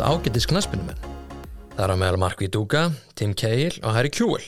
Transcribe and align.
Átt 0.00 0.24
ágættis 0.24 0.46
knaspinumenn. 0.48 0.96
Það 1.74 1.82
er 1.84 1.92
á 1.92 1.96
meðal 2.00 2.18
Mark 2.22 2.40
Viduga, 2.40 2.86
Tim 3.20 3.34
Cahill 3.36 3.82
og 3.84 3.92
Harry 3.92 4.08
Kewell. 4.08 4.46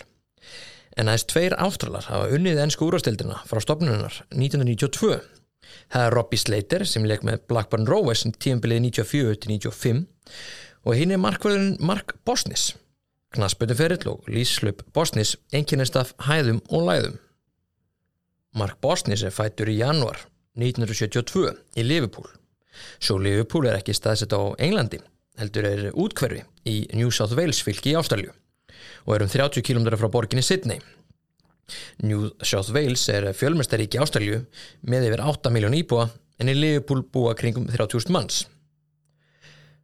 En 0.96 1.10
aðeins 1.10 1.26
tveir 1.28 1.52
Ástralar 1.60 2.06
hafa 2.08 2.30
unnið 2.32 2.60
ennsku 2.62 2.86
úrvastildina 2.86 3.36
frá 3.50 3.60
stopnunar 3.60 4.16
1992. 4.32 5.18
Það 5.92 6.06
er 6.06 6.16
Robbie 6.16 6.40
Slater 6.40 6.86
sem 6.88 7.04
leik 7.04 7.26
með 7.28 7.44
Blackburn 7.52 7.84
Rovers 7.84 8.24
í 8.24 8.32
tíumbilið 8.32 8.80
94-95 8.86 10.00
og 10.88 10.96
hinn 10.96 11.12
er 11.12 11.20
markverðin 11.20 11.76
Mark 11.84 12.16
Bosnis. 12.24 12.70
Knaspötuferill 13.36 14.08
og 14.08 14.24
lísslöp 14.32 14.86
Bosnis 14.96 15.36
einkennist 15.52 16.00
af 16.00 16.16
hæðum 16.30 16.64
og 16.72 16.88
læðum. 16.88 17.20
Mark 18.56 18.80
Bosnis 18.80 19.20
er 19.20 19.36
fættur 19.36 19.68
í 19.68 19.82
januar 19.84 20.24
1972 20.56 21.58
í 21.76 21.84
Liverpool. 21.84 22.30
Svo 22.96 23.20
Liverpool 23.20 23.68
er 23.68 23.82
ekki 23.82 23.92
staðsett 23.92 24.32
á 24.32 24.56
Englandi, 24.56 25.04
heldur 25.40 25.68
er 25.68 25.84
útkverfi 25.92 26.42
í 26.68 26.76
New 26.96 27.10
South 27.14 27.36
Wales 27.38 27.62
fylki 27.64 27.92
í 27.92 27.98
Ástralju 27.98 28.32
og 29.06 29.14
er 29.16 29.24
um 29.24 29.30
30 29.30 29.64
km 29.66 29.88
frá 29.98 30.08
borginni 30.12 30.44
Sydney. 30.44 30.80
New 32.02 32.30
South 32.42 32.72
Wales 32.74 33.04
er 33.10 33.30
fjölmestaríki 33.36 34.00
Ástralju 34.02 34.42
með 34.86 35.08
yfir 35.10 35.24
8 35.24 35.52
miljón 35.54 35.76
íbúa 35.78 36.08
en 36.42 36.50
í 36.50 36.56
Liverpool 36.56 37.04
búa 37.04 37.34
kringum 37.38 37.68
30.000 37.70 38.12
manns. 38.14 38.42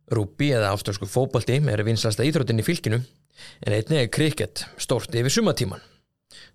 Rúbi 0.09 0.51
eða 0.57 0.73
ástralsku 0.73 1.09
fókbalti 1.09 1.59
er 1.61 1.85
vinslasta 1.85 2.25
íþróttin 2.25 2.63
í 2.63 2.67
fylkinu 2.67 2.99
en 2.99 3.75
einni 3.75 4.03
er 4.03 4.13
krikett 4.13 4.65
stórt 4.81 5.15
yfir 5.15 5.33
sumatíman. 5.33 5.83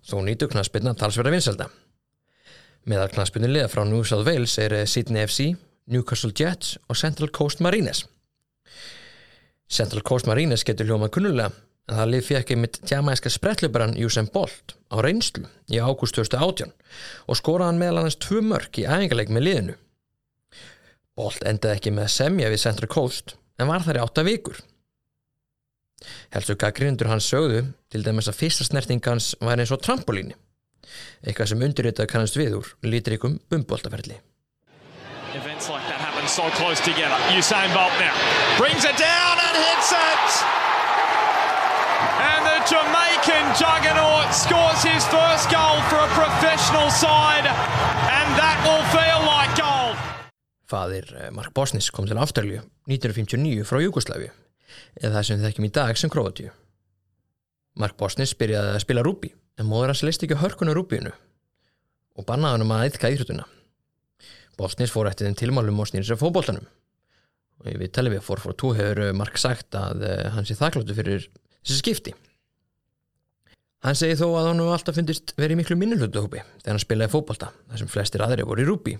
Þó 0.04 0.20
nýtu 0.24 0.48
knaspinna 0.50 0.94
talsverða 0.98 1.32
vinsalda. 1.34 1.68
Meðal 2.84 3.12
knaspinnu 3.14 3.48
liða 3.48 3.70
frá 3.72 3.84
New 3.88 4.02
South 4.04 4.26
Wales 4.26 4.58
er 4.60 4.74
Sydney 4.90 5.24
FC, 5.24 5.54
Newcastle 5.88 6.34
Jets 6.36 6.76
og 6.88 6.98
Central 7.00 7.30
Coast 7.32 7.62
Marines. 7.64 8.04
Central 9.70 10.04
Coast 10.06 10.28
Marines 10.28 10.64
getur 10.66 10.88
hljómað 10.88 11.14
kunnulega 11.16 11.52
en 11.88 11.98
það 11.98 12.10
lið 12.12 12.26
fekk 12.28 12.52
einmitt 12.54 12.78
tjamæska 12.88 13.32
sprettlöparan 13.32 13.96
Usain 14.00 14.28
Bolt 14.32 14.76
á 14.88 14.96
reynslu 15.04 15.48
í 15.68 15.80
ágúst 15.80 16.16
2018 16.16 16.72
og 17.28 17.40
skoraði 17.40 17.72
hann 17.72 17.80
meðal 17.80 18.02
annars 18.02 18.20
tvö 18.22 18.40
mörg 18.44 18.80
í 18.80 18.86
æfingarleik 18.86 19.32
með 19.32 19.46
liðinu. 19.48 19.74
Bolt 21.14 21.44
endaði 21.46 21.78
ekki 21.78 21.92
með 21.94 22.14
semja 22.14 22.52
við 22.52 22.64
Central 22.64 22.90
Coast 22.90 23.36
en 23.60 23.70
var 23.70 23.84
þar 23.84 24.00
í 24.00 24.04
átta 24.04 24.24
vikur. 24.26 24.56
Helstu 26.34 26.56
gaggrindur 26.60 27.12
hans 27.12 27.28
sögðu 27.30 27.66
til 27.92 28.02
dæmis 28.04 28.28
að 28.28 28.40
fyrsta 28.40 28.66
snerting 28.66 29.04
hans 29.06 29.34
var 29.40 29.60
eins 29.60 29.72
og 29.74 29.82
trampolíni 29.84 30.34
eitthvað 31.24 31.50
sem 31.50 31.64
undirritað 31.66 32.10
kannast 32.10 32.38
við 32.38 32.58
úr 32.58 32.70
lítrikum 32.86 33.38
umboltaferli. 33.52 34.20
Events 35.34 35.68
like 35.68 35.86
that 35.88 36.00
happen 36.00 36.23
so 36.34 36.50
close 36.50 36.80
together. 36.80 37.14
Usain 37.38 37.70
Bolt 37.70 37.94
now 38.02 38.14
brings 38.58 38.82
it 38.82 38.96
down 38.98 39.34
and 39.46 39.54
hits 39.54 39.90
it. 39.94 40.26
And 42.18 42.42
the 42.42 42.58
Jamaican 42.66 43.46
juggernaut 43.54 44.34
scores 44.34 44.82
his 44.82 45.06
first 45.14 45.46
goal 45.46 45.78
for 45.86 46.02
a 46.02 46.10
professional 46.18 46.90
side 46.90 47.46
and 48.18 48.26
that 48.34 48.58
will 48.66 48.82
feel 48.90 49.20
like 49.30 49.54
gold. 49.54 49.96
Fadir 50.66 51.06
eh, 51.14 51.30
Mark 51.30 51.54
Bosnis 51.54 51.90
kom 51.94 52.10
til 52.10 52.18
Ástralju 52.18 52.64
1959 52.90 53.62
frá 53.70 53.78
Jugosláfi 53.84 54.32
eða 54.98 55.14
það 55.20 55.26
sem 55.28 55.38
við 55.38 55.46
þekkjum 55.46 55.68
í 55.70 55.74
dag 55.78 56.00
sem 56.00 56.10
Kroatíu. 56.10 56.50
Mark 57.78 57.94
Bosnis 58.00 58.34
byrjaði 58.34 58.74
að 58.74 58.82
spila 58.82 59.06
rúbi 59.06 59.30
en 59.54 59.70
móður 59.70 59.94
hans 59.94 60.02
leist 60.02 60.26
ekki 60.26 60.42
hörkuna 60.42 60.74
rúbíinu 60.74 61.14
og 62.18 62.26
bannaði 62.26 62.58
hann 62.58 62.66
um 62.66 62.74
að 62.74 62.88
eitthvað 62.88 63.20
íhrutuna. 63.20 63.46
Bosnis 64.58 64.92
fór 64.94 65.08
eftir 65.10 65.28
þeim 65.28 65.38
tilmálum 65.38 65.80
og 65.82 65.90
snýrið 65.90 66.12
sér 66.12 66.20
fókbóltanum 66.20 66.66
og 67.60 67.70
ég 67.70 67.80
við 67.80 67.94
talið 67.96 68.16
við 68.16 68.26
fór 68.26 68.42
fór 68.42 68.56
tó 68.58 68.70
hefur 68.76 69.14
Mark 69.16 69.40
sagt 69.40 69.76
að 69.78 70.04
eh, 70.08 70.28
hann 70.34 70.46
sé 70.46 70.56
þakkláttu 70.58 70.96
fyrir 70.96 71.26
þessi 71.64 71.80
skipti. 71.80 72.14
Hann 73.84 73.98
segi 73.98 74.16
þó 74.20 74.26
að 74.32 74.48
hann 74.50 74.62
hefur 74.62 74.76
alltaf 74.76 74.98
fundist 74.98 75.34
verið 75.38 75.60
miklu 75.60 75.78
minnulötuhópi 75.80 76.42
þegar 76.42 76.72
hann 76.72 76.82
spilaði 76.82 77.14
fókbólta 77.14 77.50
þar 77.54 77.82
sem 77.82 77.92
flestir 77.92 78.24
aðri 78.24 78.46
voru 78.48 78.64
í 78.64 78.68
rúbi. 78.68 78.96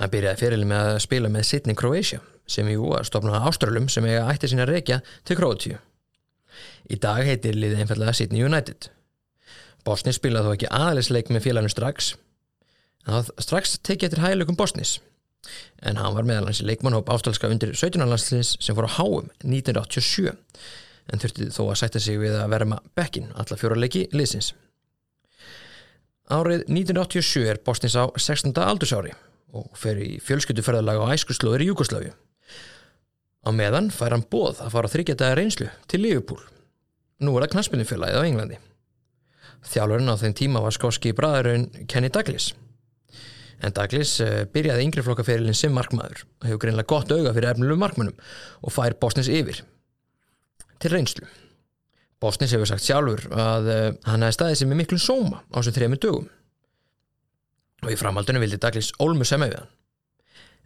Hann 0.00 0.12
byrjaði 0.12 0.40
fyrirli 0.40 0.68
með 0.68 0.92
að 0.94 1.02
spila 1.04 1.30
með 1.32 1.46
Sydney 1.48 1.78
Croatia 1.78 2.22
sem 2.50 2.70
jú 2.72 2.88
að 2.96 3.06
stopna 3.10 3.42
ástralum 3.46 3.86
sem 3.92 4.06
eiga 4.08 4.24
ætti 4.32 4.50
sína 4.50 4.66
reykja 4.68 5.00
til 5.28 5.36
Kroatíu. 5.38 5.76
Í 6.90 6.96
dag 6.98 7.22
heitir 7.26 7.54
liðið 7.54 7.84
einfallega 7.84 8.16
Sydney 8.16 8.42
United. 8.42 8.88
Bosnis 9.86 10.18
spilaði 10.18 10.48
þó 10.48 10.56
ekki 10.56 10.72
aðalisleik 10.80 11.30
með 11.30 11.46
félaginu 11.46 11.72
strax 11.72 12.14
en 13.06 13.16
það 13.16 13.30
strax 13.46 13.78
tekið 13.86 14.10
eftir 14.10 14.24
hægleikum 14.24 14.58
Bosnis 14.58 14.98
en 15.82 15.98
hann 16.00 16.14
var 16.16 16.26
meðal 16.28 16.50
hans 16.50 16.60
í 16.62 16.66
leikmannhóp 16.68 17.08
ástralska 17.12 17.48
undir 17.50 17.72
17. 17.72 18.02
landslins 18.04 18.54
sem 18.60 18.76
fór 18.76 18.88
á 18.88 18.96
háum 18.98 19.30
1987 19.42 20.34
en 21.10 21.22
þurfti 21.22 21.48
þó 21.54 21.62
að 21.66 21.78
sætta 21.80 22.02
sig 22.02 22.20
við 22.20 22.36
að 22.38 22.52
verma 22.52 22.80
bekkin 22.98 23.30
alla 23.34 23.58
fjóra 23.58 23.78
leiki 23.78 24.06
liðsins. 24.14 24.52
Árið 26.30 26.68
1987 26.68 27.48
er 27.50 27.58
Bosnis 27.66 27.96
á 27.98 28.06
16. 28.14 28.54
aldursári 28.62 29.16
og 29.56 29.66
fer 29.74 29.98
í 29.98 30.10
fjölskyttuferðalag 30.22 31.00
á 31.02 31.10
æskuslóður 31.16 31.64
í 31.64 31.70
Júkoslavi. 31.72 32.12
Á 33.42 33.50
meðan 33.56 33.90
fær 33.90 34.14
hann 34.14 34.26
bóð 34.30 34.60
að 34.62 34.74
fara 34.76 34.92
þryggjataða 34.92 35.38
reynslu 35.40 35.70
til 35.90 36.04
Liverpool. 36.04 36.42
Nú 37.24 37.34
er 37.34 37.46
það 37.46 37.54
knaspinnufélagið 37.56 38.20
á 38.20 38.28
Englandi. 38.28 38.60
Þjálfurinn 39.66 40.12
á 40.12 40.20
þeim 40.20 40.36
tíma 40.38 40.62
var 40.62 40.76
skóski 40.76 41.12
bræðurinn 41.16 41.66
Kenny 41.90 42.12
Douglas. 42.12 42.52
En 43.60 43.74
Douglas 43.76 44.14
eh, 44.24 44.46
byrjaði 44.48 44.86
yngri 44.86 45.04
flokkaferilin 45.04 45.56
sem 45.56 45.74
markmaður 45.76 46.24
og 46.24 46.48
hefur 46.48 46.62
greinlega 46.64 46.88
gott 46.88 47.12
auga 47.12 47.34
fyrir 47.36 47.52
efnilegu 47.52 47.80
markmannum 47.80 48.16
og 48.64 48.72
fær 48.72 48.96
Bosnis 49.02 49.28
yfir 49.28 49.60
til 50.80 50.94
reynslu. 50.94 51.26
Bosnis 52.20 52.52
hefur 52.56 52.68
sagt 52.68 52.84
sjálfur 52.84 53.26
að 53.32 53.68
uh, 53.72 53.84
hann 54.08 54.24
hefði 54.24 54.36
staðið 54.36 54.58
sem 54.60 54.72
er 54.72 54.80
miklu 54.80 54.98
sóma 55.00 55.42
á 55.52 55.56
þessum 55.60 55.76
þrejum 55.76 55.98
dögum 56.00 56.26
og 57.80 57.92
í 57.92 58.00
framhaldunum 58.00 58.44
vildi 58.44 58.60
Douglas 58.60 58.90
ólmu 59.00 59.28
sem 59.28 59.40
við 59.44 59.56
hann. 59.56 59.70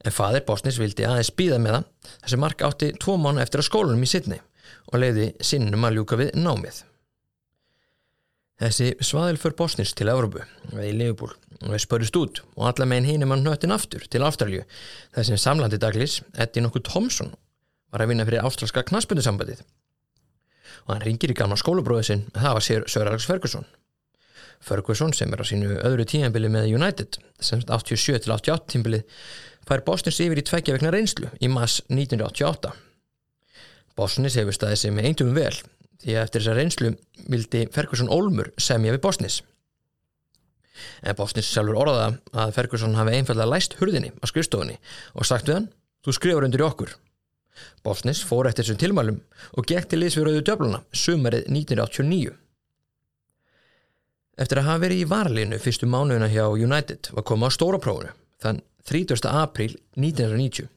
En 0.05 0.15
fadir 0.15 0.47
Bosnis 0.47 0.79
vildi 0.83 1.07
aðeins 1.07 1.31
býða 1.35 1.61
með 1.63 1.79
hann 1.79 1.87
þessi 2.15 2.41
mark 2.43 2.65
átti 2.67 2.91
tvo 3.03 3.15
mánu 3.19 3.43
eftir 3.43 3.63
að 3.63 3.71
skólanum 3.71 4.03
í 4.03 4.11
Sydney 4.11 4.43
og 4.91 4.99
leiði 5.03 5.31
sinnum 5.43 5.87
að 5.87 5.99
ljúka 5.99 6.19
við 6.21 6.35
námið. 6.39 6.83
Þessi 8.65 8.95
svaðil 9.05 9.37
för 9.37 9.53
Bosnis 9.59 9.91
til 9.93 10.09
Európu 10.09 10.41
við 10.71 10.87
í 10.89 10.93
Liverpool. 10.97 11.35
Og 11.61 11.75
við 11.75 11.83
spörust 11.85 12.17
út 12.17 12.39
og 12.57 12.69
alla 12.71 12.87
meginn 12.89 13.11
hinum 13.11 13.35
hann 13.35 13.45
nöttin 13.45 13.75
aftur 13.75 14.05
til 14.09 14.25
Ástralju 14.25 14.65
þessi 15.17 15.37
samlandi 15.41 15.77
Douglas, 15.81 16.23
Eddie 16.33 16.65
nokkuð 16.65 16.87
Thompson 16.89 17.35
var 17.93 18.05
að 18.05 18.11
vinna 18.13 18.27
fyrir 18.27 18.45
ástralska 18.45 18.83
knaspundusambandið 18.89 19.61
og 20.85 20.93
hann 20.95 21.05
ringir 21.05 21.33
í 21.33 21.37
gamla 21.37 21.59
skólabróðu 21.61 22.07
sinn 22.09 22.25
það 22.35 22.57
var 22.57 22.67
Sir 22.67 23.09
Alex 23.09 23.29
Ferguson. 23.29 23.69
Ferguson 24.65 25.13
sem 25.17 25.33
er 25.33 25.45
á 25.45 25.47
sínu 25.47 25.77
öðru 25.85 26.09
tíanbili 26.09 26.49
með 26.53 26.73
United 26.73 27.21
sem 27.41 27.61
87 27.61 28.25
til 28.25 28.33
88 28.33 28.73
tíanbili 28.73 29.03
fær 29.69 29.85
Bosnis 29.85 30.21
yfir 30.25 30.41
í 30.41 30.47
tveggja 30.49 30.77
vegna 30.77 30.93
reynslu 30.95 31.29
í 31.41 31.53
mass 31.53 31.85
1988 31.93 32.73
Bosnis 33.95 34.41
hefur 34.41 34.57
staðið 34.57 34.97
með 34.97 35.11
eintum 35.13 35.37
vel 35.37 35.55
því 36.05 36.15
að 36.15 36.23
eftir 36.27 36.45
þessa 36.45 36.57
reynslu 36.59 36.93
vildi 37.33 37.65
Ferguson 37.75 38.13
Olmur 38.13 38.53
semja 38.61 38.95
við 38.95 39.03
Bosnis. 39.05 39.41
En 41.03 41.17
Bosnis 41.17 41.49
sjálfur 41.49 41.81
orðaða 41.81 42.11
að 42.45 42.55
Ferguson 42.59 42.99
hafi 42.99 43.17
einfallega 43.17 43.51
læst 43.51 43.79
hurðinni 43.81 44.13
á 44.21 44.25
skrifstofunni 44.29 44.77
og 45.15 45.27
sagt 45.29 45.49
við 45.49 45.61
hann, 45.61 45.73
þú 46.05 46.17
skrifur 46.19 46.47
undir 46.47 46.65
í 46.65 46.69
okkur. 46.69 46.95
Bosnis 47.85 48.23
fór 48.27 48.49
eftir 48.49 48.65
þessum 48.67 48.81
tilmælum 48.81 49.21
og 49.55 49.69
gekk 49.69 49.91
til 49.91 50.01
liðsfjöröðu 50.03 50.43
döfluna 50.47 50.81
sumarið 50.97 51.47
1989 51.51 52.35
Eftir 54.35 54.59
að 54.59 54.67
hafa 54.67 54.83
verið 54.83 55.03
í 55.05 55.11
varlinu 55.11 55.59
fyrstu 55.63 55.87
mánuðina 55.87 56.31
hjá 56.33 56.45
United 56.51 57.13
var 57.15 57.27
komað 57.29 57.55
á 57.55 57.57
stóra 57.57 57.79
prófunu 57.83 58.11
þann 58.43 58.63
30. 58.91 59.29
apríl 59.31 59.77
1990 59.95 60.71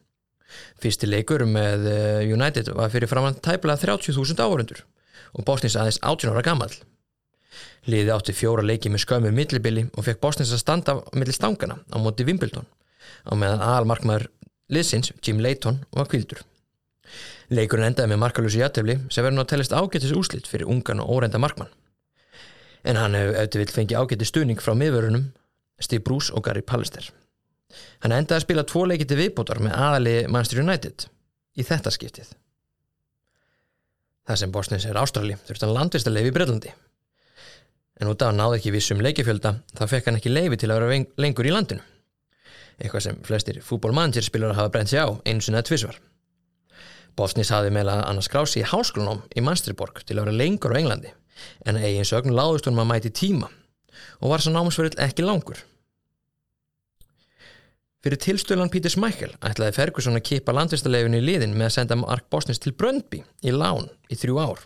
Fyrsti 0.80 1.08
leikur 1.10 1.44
með 1.48 1.88
eh, 1.90 2.30
United 2.30 2.70
var 2.76 2.92
fyrir 2.92 3.10
framland 3.10 3.42
tæplega 3.44 3.80
30.000 3.82 4.44
áhörundur 4.44 4.84
og 5.34 5.46
Bosnis 5.48 5.76
aðeins 5.76 6.00
18 6.02 6.32
ára 6.32 6.44
gammal. 6.46 6.70
Liði 7.88 8.12
átti 8.12 8.34
fjóra 8.36 8.64
leiki 8.64 8.90
með 8.92 9.04
skömmu 9.04 9.32
millibili 9.34 9.86
og 9.94 10.04
fekk 10.06 10.20
Bosnis 10.22 10.52
að 10.54 10.62
standa 10.62 10.98
millir 11.14 11.36
stangana 11.36 11.78
á 11.88 11.96
móti 12.02 12.26
Wimbledon 12.28 12.68
á 13.24 13.32
meðan 13.34 13.64
aðalmarkmaður 13.64 14.28
liðsins 14.72 15.12
Jim 15.24 15.40
Leighton 15.40 15.82
var 15.96 16.08
kvildur. 16.10 16.42
Leikurinn 17.48 17.88
endaði 17.88 18.12
með 18.12 18.20
markalösi 18.20 18.60
jættefli 18.60 18.98
sem 19.08 19.24
verður 19.24 19.38
nú 19.38 19.44
að 19.44 19.52
tellast 19.54 19.72
ágættis 19.72 20.12
úslitt 20.16 20.48
fyrir 20.50 20.68
ungan 20.68 21.00
og 21.00 21.14
órenda 21.16 21.40
markmann. 21.40 21.70
En 22.84 23.00
hann 23.00 23.16
hefur 23.16 23.38
auðvitað 23.38 23.62
vill 23.62 23.74
fengið 23.74 24.02
ágætti 24.02 24.28
stuðning 24.28 24.60
frá 24.60 24.74
miðvörunum 24.76 25.30
Steve 25.80 26.04
Bruce 26.04 26.34
og 26.34 26.44
Gary 26.44 26.62
Pallister. 26.62 27.08
Hann 28.04 28.12
endaði 28.12 28.40
að 28.40 28.44
spila 28.44 28.66
tvo 28.68 28.84
leikiti 28.88 29.16
viðbútar 29.16 29.62
með 29.64 29.76
aðali 29.78 30.14
Manchester 30.28 30.60
United 30.62 31.08
í 31.58 31.64
þetta 31.66 31.92
skiptið. 31.94 32.30
Það 34.28 34.40
sem 34.42 34.50
Bosnis 34.52 34.84
er 34.84 34.98
ástrali 35.00 35.38
þurfti 35.48 35.64
hann 35.64 35.72
landvist 35.72 36.08
að 36.08 36.18
leifi 36.18 36.28
í 36.28 36.34
Breitlandi. 36.36 36.72
En 37.98 38.10
út 38.10 38.22
af 38.22 38.28
hann 38.28 38.36
náði 38.38 38.58
ekki 38.58 38.74
vissum 38.74 39.00
leikifjölda 39.00 39.54
þá 39.78 39.84
fekk 39.88 40.10
hann 40.10 40.18
ekki 40.18 40.32
leifi 40.32 40.58
til 40.60 40.68
að 40.68 40.82
vera 40.82 40.98
lengur 41.24 41.48
í 41.48 41.54
landinu. 41.54 41.80
Eitthvað 42.78 43.06
sem 43.06 43.22
flestir 43.26 43.62
fútbólmannir 43.64 44.26
spilar 44.26 44.52
að 44.52 44.60
hafa 44.60 44.74
brent 44.74 44.92
sig 44.92 45.00
á 45.00 45.08
einu 45.24 45.42
sinna 45.42 45.64
tvísvar. 45.64 45.96
Bosnis 47.18 47.50
hafði 47.50 47.72
meðal 47.74 48.04
annars 48.04 48.28
skrási 48.28 48.60
í 48.60 48.68
háskólanám 48.68 49.24
í 49.34 49.42
Manstriborg 49.42 50.04
til 50.04 50.18
að 50.18 50.28
vera 50.28 50.38
lengur 50.42 50.76
á 50.76 50.78
Englandi 50.78 51.14
en 51.66 51.80
eigin 51.80 52.06
sögn 52.06 52.36
láðust 52.36 52.68
honum 52.68 52.84
að 52.84 52.92
mæti 52.92 53.14
tíma 53.14 53.48
og 54.20 54.30
var 54.30 54.44
svo 54.44 54.52
námsverðil 54.54 55.00
ekki 55.08 55.24
langur. 55.24 55.58
Fyrir 57.98 58.20
tilstölan 58.22 58.70
Pítur 58.70 58.92
Smækkel 58.94 59.32
ætlaði 59.42 59.74
Ferguson 59.74 60.14
að 60.14 60.28
kipa 60.28 60.52
landvistarleifinu 60.54 61.18
í 61.18 61.24
liðin 61.24 61.56
með 61.58 61.66
að 61.66 61.74
senda 61.74 61.96
Mark 61.98 62.28
Bosnis 62.30 62.60
til 62.62 62.70
Bröndby 62.78 63.24
í 63.42 63.50
lán 63.50 63.88
í 64.06 64.18
þrjú 64.18 64.38
ár 64.38 64.60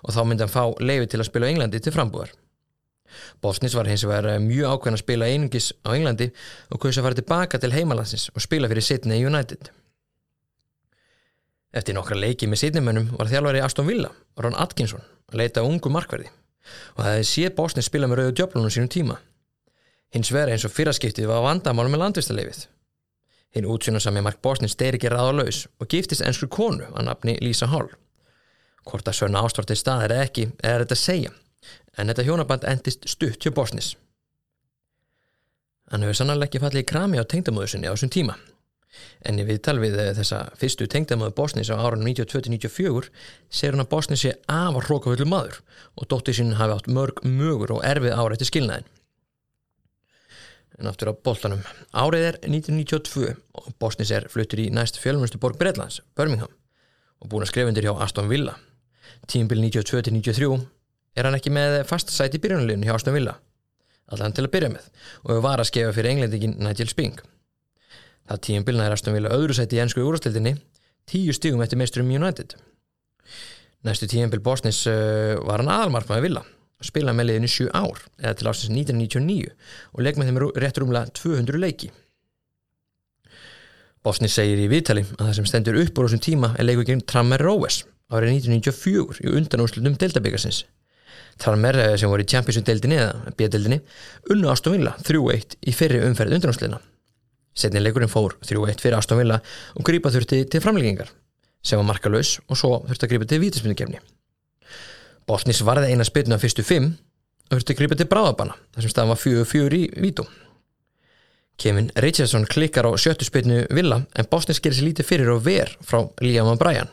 og 0.00 0.14
þá 0.14 0.20
myndi 0.24 0.46
hann 0.46 0.54
fá 0.54 0.64
leifi 0.80 1.10
til 1.12 1.20
að 1.20 1.28
spila 1.28 1.44
á 1.44 1.50
Englandi 1.52 1.80
til 1.82 1.92
frambúðar. 1.92 2.30
Bosnis 3.44 3.74
var 3.76 3.90
hins 3.90 4.06
vegar 4.08 4.40
mjög 4.40 4.70
ákveðin 4.70 4.96
að 4.96 5.02
spila 5.02 5.28
einungis 5.28 5.66
á 5.84 5.92
Englandi 5.92 6.30
og 6.70 6.80
kaus 6.80 6.96
að 6.96 7.08
fara 7.08 7.18
tilbaka 7.18 7.60
til 7.60 7.72
heimalandsins 7.74 8.30
og 8.32 8.46
spila 8.46 8.70
fyrir 8.72 8.86
Sydney 8.88 9.26
United. 9.28 9.68
Eftir 11.74 11.98
nokkra 11.98 12.16
leiki 12.16 12.48
með 12.48 12.62
Sydneymönnum 12.62 13.12
var 13.18 13.28
þjálfari 13.28 13.60
Aston 13.66 13.90
Villa, 13.90 14.08
Ron 14.40 14.56
Atkinson, 14.56 15.04
að 15.28 15.42
leita 15.42 15.66
ungu 15.66 15.92
markverði 15.92 16.30
og 16.94 17.02
það 17.02 17.12
hefði 17.12 17.30
séð 17.34 17.56
Bosnis 17.58 17.90
spila 17.90 18.08
með 18.08 18.22
rauðu 18.22 18.36
djöflunum 18.38 18.72
sínum 18.72 18.92
tíma. 18.94 19.20
Hins 20.14 20.30
vegar 20.30 20.52
eins 20.54 20.62
og 20.62 20.70
fyrraskiptið 20.70 21.26
var 21.26 21.42
vandamálum 21.42 21.96
með 21.96 22.04
landvistarleifið. 22.04 22.60
Hinn 23.54 23.66
útsjónarsami 23.70 24.22
Mark 24.22 24.38
Bosnis 24.42 24.76
deyri 24.78 25.00
ekki 25.00 25.10
ráða 25.10 25.32
laus 25.40 25.64
og 25.82 25.90
giftist 25.90 26.22
ennsku 26.22 26.46
konu 26.50 26.86
að 26.92 27.08
nafni 27.08 27.34
Lisa 27.42 27.66
Hall. 27.72 27.88
Hvort 28.86 29.10
að 29.10 29.18
sörna 29.18 29.42
ástvartið 29.42 29.80
stað 29.80 30.06
er 30.06 30.16
ekki, 30.20 30.46
er 30.62 30.84
þetta 30.84 30.94
að 30.94 31.02
segja, 31.02 31.34
en 31.98 32.10
þetta 32.12 32.26
hjónaband 32.28 32.66
endist 32.70 33.08
stutt 33.10 33.42
hjá 33.42 33.54
Bosnis. 33.54 33.94
Hann 35.90 36.06
hefur 36.06 36.20
sannarlega 36.20 36.52
ekki 36.52 36.62
fallið 36.62 36.84
í 36.84 36.90
krami 36.94 37.18
á 37.18 37.26
tengdamöðusinni 37.26 37.90
á 37.90 37.94
þessum 37.94 38.14
tíma. 38.14 38.38
En 39.26 39.40
í 39.42 39.46
viðtal 39.48 39.80
við 39.82 39.98
þessa 40.14 40.44
fyrstu 40.60 40.86
tengdamöðu 40.90 41.34
Bosnis 41.34 41.72
á 41.74 41.78
árunum 41.78 42.06
92-94 42.06 43.10
segir 43.50 43.74
hann 43.74 43.82
að 43.82 43.90
Bosnis 43.90 44.22
sé 44.22 44.36
afar 44.46 44.86
hrókaföllu 44.86 45.26
maður 45.26 45.58
og 45.98 46.06
dóttir 46.06 46.38
sín 46.38 46.54
hafi 46.60 46.76
átt 46.76 46.90
mörg 46.90 47.24
mögur 47.26 47.74
og 47.74 47.86
erfið 47.86 48.14
ára 48.14 48.36
eftir 48.36 48.52
skilnaðin 48.52 48.93
en 50.78 50.90
aftur 50.90 51.10
á 51.10 51.14
boltanum. 51.14 51.62
Árið 51.94 52.26
er 52.28 52.38
1992 52.42 53.34
og 53.60 53.72
Bosnis 53.80 54.12
er 54.14 54.26
fluttur 54.32 54.62
í 54.62 54.70
næst 54.74 54.98
fjölmustu 55.02 55.38
borg 55.42 55.58
Breitlands, 55.60 56.00
Birmingham 56.16 56.52
og 57.22 57.30
búin 57.30 57.46
að 57.46 57.52
skrifundir 57.52 57.86
hjá 57.86 57.94
Aston 58.04 58.28
Villa. 58.30 58.56
Tímbil 59.30 59.62
92-93 59.62 60.58
er 61.14 61.28
hann 61.28 61.38
ekki 61.38 61.52
með 61.54 61.80
fast 61.88 62.10
sæti 62.12 62.40
í 62.40 62.44
byrjunaliðinu 62.44 62.88
hjá 62.88 62.96
Aston 62.96 63.16
Villa, 63.16 63.36
allan 64.12 64.34
til 64.34 64.46
að 64.46 64.52
byrja 64.56 64.72
með 64.74 64.90
og 65.24 65.44
var 65.46 65.62
að 65.62 65.70
skefa 65.70 65.94
fyrir 65.96 66.14
englendingin 66.14 66.58
Nigel 66.60 66.90
Spink. 66.90 67.22
Það 68.28 68.42
tímbilna 68.48 68.88
er 68.88 68.96
Aston 68.96 69.16
Villa 69.16 69.32
öðru 69.36 69.56
sæti 69.56 69.78
í 69.78 69.82
ennsku 69.84 70.04
úrstildinni, 70.04 70.56
tíu 71.08 71.32
stígum 71.36 71.62
eftir 71.64 71.80
meisturum 71.80 72.10
United. 72.10 72.56
Næstu 73.84 74.08
tímbil 74.08 74.42
Bosnis 74.44 74.82
uh, 74.88 75.36
var 75.44 75.60
hann 75.60 75.72
aðalmarkmaði 75.72 76.28
Villa 76.28 76.44
spilaði 76.84 77.18
með 77.18 77.28
liðinu 77.30 77.50
7 77.50 77.68
ár 77.74 78.04
eða 78.20 78.36
til 78.38 78.48
ásins 78.50 78.72
1999 78.72 79.50
og 79.92 80.04
leik 80.04 80.20
með 80.20 80.30
þeim 80.30 80.40
rétt 80.62 80.80
rúmlega 80.80 81.14
200 81.18 81.60
leiki. 81.60 81.90
Bosni 84.04 84.28
segir 84.28 84.60
í 84.60 84.68
viðtali 84.68 85.06
að 85.16 85.22
það 85.22 85.34
sem 85.38 85.46
stendur 85.48 85.80
upp 85.80 85.98
úr 85.98 86.08
þessum 86.10 86.24
tíma 86.24 86.52
er 86.58 86.66
leiku 86.68 86.84
gegn 86.84 87.04
Tranmer 87.08 87.40
Róes 87.40 87.82
árið 88.12 88.34
1994 88.36 89.24
í 89.24 89.36
undanúslutum 89.38 89.96
deltabyggarsins. 90.00 90.64
Tranmer 91.40 91.78
eh, 91.80 91.94
sem 91.98 92.10
voru 92.12 92.22
í 92.22 92.28
Champions-deildinni 92.30 92.98
eða 93.00 93.32
B-deildinni 93.38 93.80
unnu 94.34 94.50
Aston 94.52 94.76
Villa 94.76 94.92
3-1 95.08 95.56
í 95.64 95.74
fyrri 95.74 96.02
umferð 96.06 96.36
undanúsluna. 96.36 96.80
Setni 97.54 97.82
leikurinn 97.82 98.12
fór 98.12 98.36
3-1 98.44 98.82
fyrir 98.82 98.98
Aston 98.98 99.22
Villa 99.22 99.40
og 99.74 99.86
grípa 99.88 100.12
þurfti 100.14 100.42
til 100.52 100.62
framleggingar 100.62 101.10
sem 101.64 101.80
var 101.80 101.88
markalös 101.88 102.36
og 102.44 102.60
svo 102.60 102.82
þurfti 102.84 103.08
að 103.08 103.14
grípa 103.14 103.30
til 103.30 103.40
vítaspindukefni. 103.46 104.04
Bosnis 105.28 105.62
varði 105.64 105.92
eina 105.92 106.04
spilnu 106.04 106.36
á 106.36 106.42
fyrstu 106.42 106.64
fimm 106.66 106.92
og 107.48 107.56
þurfti 107.56 107.74
að 107.74 107.78
gripa 107.80 107.98
til 107.98 108.08
bráðabanna 108.10 108.56
þar 108.74 108.84
sem 108.84 108.92
staðan 108.92 109.12
var 109.12 109.20
fjögur 109.20 109.48
fjögur 109.48 109.76
í 109.78 109.84
vítum. 110.00 110.28
Kevin 111.56 111.90
Richardson 112.02 112.46
klikkar 112.50 112.88
á 112.88 112.92
sjöttu 112.98 113.24
spilnu 113.24 113.64
Villa 113.70 114.02
en 114.14 114.28
Bosnis 114.30 114.60
gerir 114.60 114.76
sér 114.76 114.88
lítið 114.88 115.08
fyrir 115.08 115.30
og 115.32 115.44
ver 115.46 115.70
frá 115.86 116.02
Liam 116.20 116.50
O'Brien. 116.50 116.90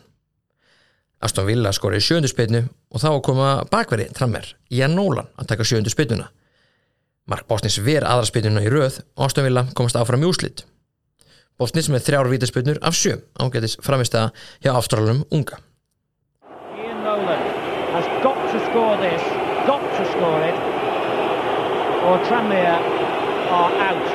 Aston 1.22 1.46
Villa 1.46 1.74
skorið 1.74 2.06
sjöndu 2.06 2.30
spilnu 2.30 2.64
og 2.92 3.02
þá 3.02 3.10
koma 3.26 3.50
bakveri 3.72 4.08
trammer 4.14 4.48
Jan 4.74 4.96
Nolan 4.98 5.30
að 5.38 5.52
taka 5.54 5.66
sjöndu 5.68 5.94
spilnuna. 5.94 6.30
Mark 7.30 7.48
Bosnis 7.50 7.80
ver 7.82 8.06
aðra 8.08 8.30
spilnuna 8.30 8.64
í 8.66 8.70
röð 8.72 9.02
og 9.18 9.28
Aston 9.28 9.46
Villa 9.46 9.66
komast 9.78 9.98
áfram 9.98 10.24
í 10.24 10.30
úslitt. 10.30 10.66
Bosnis 11.62 11.92
með 11.94 12.08
þrjár 12.08 12.30
vítaspilnur 12.32 12.80
af 12.82 12.98
sjö 12.98 13.20
ágætis 13.38 13.78
framist 13.86 14.16
að 14.18 14.32
hjá 14.64 14.74
afturalunum 14.74 15.26
unga. 15.30 15.60
To 18.52 18.60
score 18.66 18.98
this, 18.98 19.22
got 19.66 19.80
to 19.96 20.06
score 20.12 20.42
it, 20.42 20.56
or 22.04 22.20
Tranmere 22.28 22.82
are 23.50 23.72
out. 23.80 24.08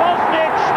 Bosnic's 0.00 0.74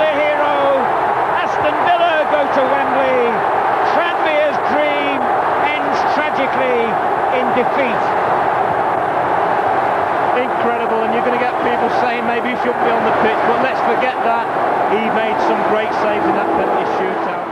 going 11.27 11.39
to 11.39 11.45
get 11.47 11.55
people 11.67 11.89
saying 11.99 12.23
maybe 12.31 12.47
you 12.51 12.57
shouldn't 12.63 12.83
be 12.87 12.91
on 12.97 13.03
the 13.03 13.15
pitch, 13.23 13.41
but 13.49 13.59
let's 13.67 13.81
forget 13.91 14.15
that. 14.29 14.45
He 14.95 15.03
made 15.21 15.37
some 15.49 15.61
great 15.71 15.91
saves 16.03 16.25
in 16.29 16.35
that 16.39 16.49
penalty 16.55 16.85
shootout. 16.95 17.43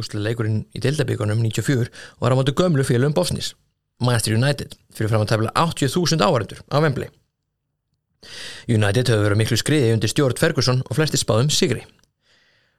Úsleileikurinn 0.00 0.62
í 0.76 0.80
deildabíkonum 0.84 1.42
94 1.44 1.92
var 2.20 2.32
á 2.32 2.36
mótu 2.36 2.56
gömlu 2.56 2.84
félagum 2.88 3.16
Bosnis, 3.16 3.52
Manchester 4.00 4.36
United, 4.36 4.76
fyrir 4.96 5.12
fram 5.12 5.24
að 5.24 5.30
tefla 5.32 5.52
80.000 5.56 6.24
áhærendur 6.24 6.64
á 6.72 6.76
Wembley. 6.80 7.12
United 8.68 9.12
höfðu 9.12 9.28
verið 9.28 9.40
miklu 9.42 9.60
skriði 9.60 9.92
undir 9.92 10.12
stjórn 10.12 10.40
Ferguson 10.40 10.82
og 10.88 10.96
flesti 10.96 11.20
spáðum 11.20 11.52
sigri. 11.52 11.84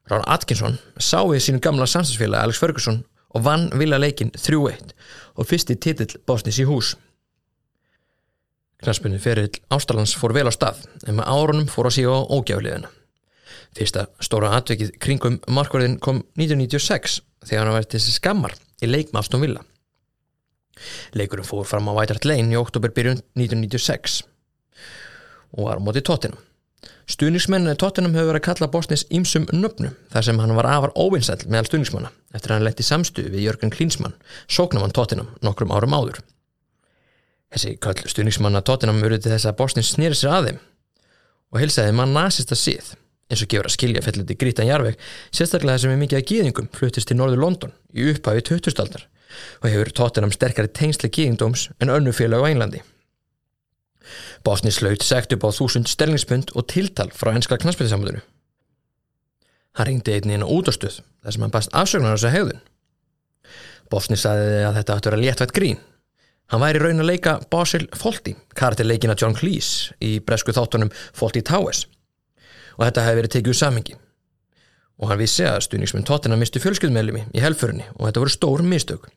Rán 0.09 0.25
Atkinson 0.25 0.79
sá 0.97 1.21
við 1.29 1.43
sínum 1.45 1.61
gamla 1.61 1.85
samstagsfélag 1.89 2.47
Alex 2.47 2.61
Ferguson 2.61 3.03
og 3.35 3.45
vann 3.45 3.69
vilja 3.77 4.01
leikin 4.01 4.33
3-1 4.33 4.93
og 5.37 5.49
fyrsti 5.49 5.77
titill 5.77 6.17
Bosnis 6.25 6.61
í 6.61 6.65
hús. 6.69 6.95
Knarspunni 8.83 9.17
ferill 9.17 9.57
Ástralans 9.73 10.13
fór 10.17 10.35
vel 10.37 10.45
á 10.45 10.53
stað 10.53 10.83
en 11.07 11.17
með 11.17 11.29
árunum 11.33 11.69
fór 11.71 11.89
að 11.89 11.95
síga 11.97 12.13
á 12.13 12.29
ógjafliðina. 12.29 12.91
Fyrsta 13.77 14.05
stóra 14.23 14.53
atvikið 14.57 14.93
kringum 15.01 15.39
markverðin 15.49 15.97
kom 16.03 16.21
1996 16.37 17.19
þegar 17.47 17.65
hann 17.65 17.77
var 17.77 17.87
til 17.87 17.99
þessi 17.99 18.15
skammar 18.19 18.53
í 18.81 18.89
leik 18.89 19.11
með 19.11 19.23
Aston 19.23 19.43
Villa. 19.43 19.63
Leikurinn 21.17 21.47
fór 21.47 21.65
fram 21.65 21.89
á 21.89 21.97
White 21.97 22.13
Hart 22.13 22.29
Lane 22.29 22.53
í 22.53 22.59
oktober 22.59 22.93
byrjun 22.93 23.23
1996 23.33 24.21
og 25.57 25.65
var 25.65 25.81
á 25.81 25.85
móti 25.85 26.05
Tottenham. 26.05 26.37
Stuðningsmenn 27.09 27.71
Tottenham 27.79 28.13
hefur 28.13 28.33
verið 28.33 28.41
að 28.43 28.47
kalla 28.49 28.71
Bosnis 28.71 29.07
ímsum 29.09 29.47
nöfnum 29.55 29.95
þar 30.13 30.25
sem 30.27 30.39
hann 30.43 30.57
var 30.57 30.67
afar 30.69 30.93
óvinsæll 30.93 31.47
meðal 31.47 31.69
stuðningsmanna 31.71 32.11
eftir 32.35 32.51
að 32.51 32.59
hann 32.59 32.67
letti 32.67 32.85
samstuði 32.85 33.31
við 33.33 33.47
Jörgen 33.47 33.73
Klinsmann, 33.73 34.17
sóknamann 34.45 34.93
Tottenham 34.93 35.31
nokkrum 35.41 35.73
árum 35.73 35.95
áður. 35.97 36.19
Þessi 37.53 37.75
kall 37.81 37.99
stuðningsmanna 38.03 38.63
Tottenham 38.65 38.99
til 39.01 39.31
þess 39.31 39.47
að 39.47 39.59
Bosnis 39.59 39.91
snýri 39.93 40.17
sér 40.17 40.33
að 40.35 40.49
þeim 40.49 40.63
og 41.47 41.61
hilsaði 41.61 41.93
mann 41.95 42.15
nasista 42.15 42.57
síð 42.59 42.93
eins 43.27 43.43
og 43.43 43.51
gefur 43.51 43.67
að 43.67 43.75
skilja 43.75 44.03
fellandi 44.03 44.35
grítan 44.39 44.67
jarveg 44.67 44.99
sérstaklega 45.35 45.79
sem 45.83 45.93
er 45.93 45.99
mikið 46.01 46.19
að 46.19 46.27
gýðingum 46.31 46.69
fluttist 46.75 47.09
til 47.09 47.17
Norður 47.19 47.43
London 47.43 47.73
í 47.95 48.07
upphafi 48.11 48.43
2000-aldar 48.49 49.07
og 49.61 49.67
hefur 49.69 49.91
Tottenham 49.95 50.33
sterkari 50.35 50.71
tengsli 50.71 51.09
gýðingdóms 51.11 51.67
en 51.83 51.91
önnu 51.93 52.13
félag 52.15 52.43
á 52.43 52.49
Englandi. 52.51 52.83
Bosni 54.43 54.71
slaut 54.71 55.03
segt 55.03 55.35
upp 55.35 55.43
á 55.43 55.49
þúsund 55.51 55.91
sterlingspund 55.91 56.53
og 56.55 56.67
tiltal 56.71 57.09
frá 57.11 57.33
enska 57.33 57.59
knastbyrðisamöndinu. 57.59 58.23
Hann 59.77 59.89
ringdi 59.89 60.15
einni 60.15 60.37
inn 60.37 60.47
á 60.47 60.49
útastöð 60.49 61.01
þar 61.03 61.35
sem 61.35 61.43
hann 61.43 61.53
bast 61.53 61.75
afsögnar 61.75 62.15
á 62.15 62.17
þessu 62.17 62.33
hegðun. 62.33 62.63
Bosni 63.91 64.17
sagði 64.19 64.63
að 64.67 64.79
þetta 64.79 64.95
ætti 64.95 65.09
að 65.09 65.11
vera 65.11 65.23
léttvægt 65.23 65.55
grín. 65.55 65.83
Hann 66.47 66.63
væri 66.63 66.79
raun 66.79 67.03
að 67.03 67.09
leika 67.09 67.33
Basil 67.51 67.89
Fawlty, 67.91 68.31
kartileikina 68.55 69.17
John 69.19 69.35
Cleese 69.35 69.97
í 69.99 70.17
bresku 70.23 70.55
þáttunum 70.55 70.93
Fawlty 71.11 71.43
Towers 71.43 71.85
og 72.77 72.85
þetta 72.85 73.03
hefði 73.03 73.19
verið 73.19 73.33
tekið 73.33 73.51
úr 73.51 73.57
samingi. 73.57 73.95
Og 74.97 75.11
hann 75.11 75.19
vissi 75.19 75.45
að 75.45 75.63
stuðningsmenn 75.65 76.05
Tottenham 76.07 76.39
mistu 76.41 76.61
fjölskyldmeðlumi 76.63 77.25
í 77.35 77.41
helfurni 77.43 77.85
og 77.97 78.07
þetta 78.07 78.23
voru 78.23 78.33
stór 78.33 78.63
mistök. 78.65 79.09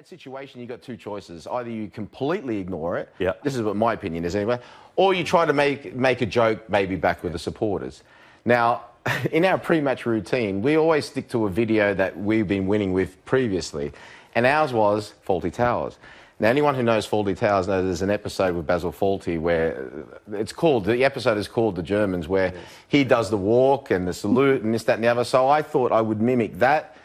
That 0.00 0.08
situation, 0.08 0.62
you've 0.62 0.70
got 0.70 0.80
two 0.80 0.96
choices. 0.96 1.46
Either 1.46 1.68
you 1.68 1.90
completely 1.90 2.56
ignore 2.56 2.96
it. 2.96 3.10
Yeah. 3.18 3.32
This 3.44 3.54
is 3.54 3.60
what 3.60 3.76
my 3.76 3.92
opinion 3.92 4.24
is 4.24 4.34
anyway. 4.34 4.58
Or 4.96 5.12
you 5.12 5.24
try 5.24 5.44
to 5.44 5.52
make 5.52 5.94
make 5.94 6.22
a 6.22 6.26
joke, 6.26 6.70
maybe 6.70 6.96
back 6.96 7.22
with 7.22 7.32
the 7.32 7.38
supporters. 7.38 8.02
Now, 8.46 8.84
in 9.30 9.44
our 9.44 9.58
pre-match 9.58 10.06
routine, 10.06 10.62
we 10.62 10.78
always 10.78 11.04
stick 11.04 11.28
to 11.28 11.44
a 11.44 11.50
video 11.50 11.92
that 11.92 12.16
we've 12.16 12.48
been 12.48 12.66
winning 12.66 12.94
with 12.94 13.22
previously, 13.26 13.92
and 14.34 14.46
ours 14.46 14.72
was 14.72 15.14
Faulty 15.22 15.50
Towers. 15.50 15.98
Now, 16.40 16.48
anyone 16.48 16.74
who 16.74 16.82
knows 16.82 17.04
Faulty 17.04 17.34
Towers 17.34 17.68
knows 17.68 17.84
there's 17.84 18.00
an 18.00 18.10
episode 18.10 18.56
with 18.56 18.66
Basil 18.66 18.92
Faulty 18.92 19.36
where 19.36 19.90
uh, 20.32 20.36
it's 20.36 20.54
called, 20.54 20.86
the 20.86 21.04
episode 21.04 21.36
is 21.36 21.48
called 21.48 21.76
The 21.76 21.82
Germans, 21.82 22.28
where 22.28 22.54
he 22.88 23.04
does 23.04 23.28
the 23.28 23.36
walk 23.36 23.90
and 23.90 24.08
the 24.08 24.14
salute 24.14 24.62
and 24.62 24.72
this, 24.72 24.84
that, 24.84 24.94
and 24.94 25.04
the 25.04 25.08
other. 25.08 25.24
So 25.24 25.48
I 25.48 25.60
thought 25.60 25.92
I 25.92 26.00
would 26.00 26.22
mimic 26.22 26.58
that. 26.58 26.96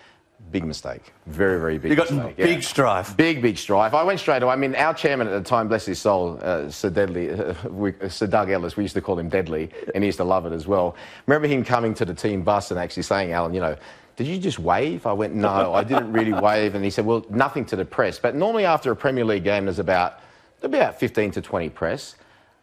Big 0.51 0.63
mistake. 0.63 1.11
Very, 1.25 1.59
very 1.59 1.77
big 1.79 1.89
You 1.91 1.97
got 1.97 2.11
mistake. 2.11 2.37
big 2.37 2.63
strife. 2.63 3.17
Big, 3.17 3.41
big 3.41 3.57
strife. 3.57 3.93
I 3.93 4.03
went 4.03 4.19
straight 4.21 4.41
away. 4.41 4.53
I 4.53 4.55
mean, 4.55 4.75
our 4.75 4.93
chairman 4.93 5.27
at 5.27 5.31
the 5.31 5.41
time, 5.41 5.67
bless 5.67 5.85
his 5.85 5.99
soul, 5.99 6.39
uh, 6.41 6.69
Sir 6.69 6.89
Deadly, 6.91 7.31
uh, 7.31 7.55
we, 7.67 7.93
Sir 8.07 8.27
Doug 8.27 8.51
Ellis, 8.51 8.77
we 8.77 8.83
used 8.83 8.93
to 8.93 9.01
call 9.01 9.19
him 9.19 9.27
Deadly, 9.27 9.69
and 9.93 10.03
he 10.03 10.07
used 10.07 10.19
to 10.19 10.23
love 10.23 10.45
it 10.45 10.53
as 10.53 10.65
well. 10.65 10.95
Remember 11.25 11.47
him 11.47 11.65
coming 11.65 11.93
to 11.95 12.05
the 12.05 12.13
team 12.13 12.43
bus 12.43 12.71
and 12.71 12.79
actually 12.79 13.03
saying, 13.03 13.31
Alan, 13.33 13.53
you 13.53 13.59
know, 13.59 13.75
did 14.15 14.27
you 14.27 14.37
just 14.37 14.59
wave? 14.59 15.05
I 15.05 15.13
went, 15.13 15.33
no, 15.33 15.73
I 15.73 15.83
didn't 15.83 16.11
really 16.11 16.33
wave. 16.33 16.75
And 16.75 16.83
he 16.83 16.89
said, 16.89 17.05
well, 17.05 17.25
nothing 17.29 17.65
to 17.65 17.75
the 17.75 17.85
press. 17.85 18.17
But 18.19 18.35
normally 18.35 18.65
after 18.65 18.91
a 18.91 18.95
Premier 18.95 19.25
League 19.25 19.43
game, 19.43 19.65
there's 19.65 19.79
about, 19.79 20.19
there'll 20.59 20.71
be 20.71 20.77
about 20.77 20.99
15 20.99 21.31
to 21.31 21.41
20 21.41 21.69
press. 21.69 22.15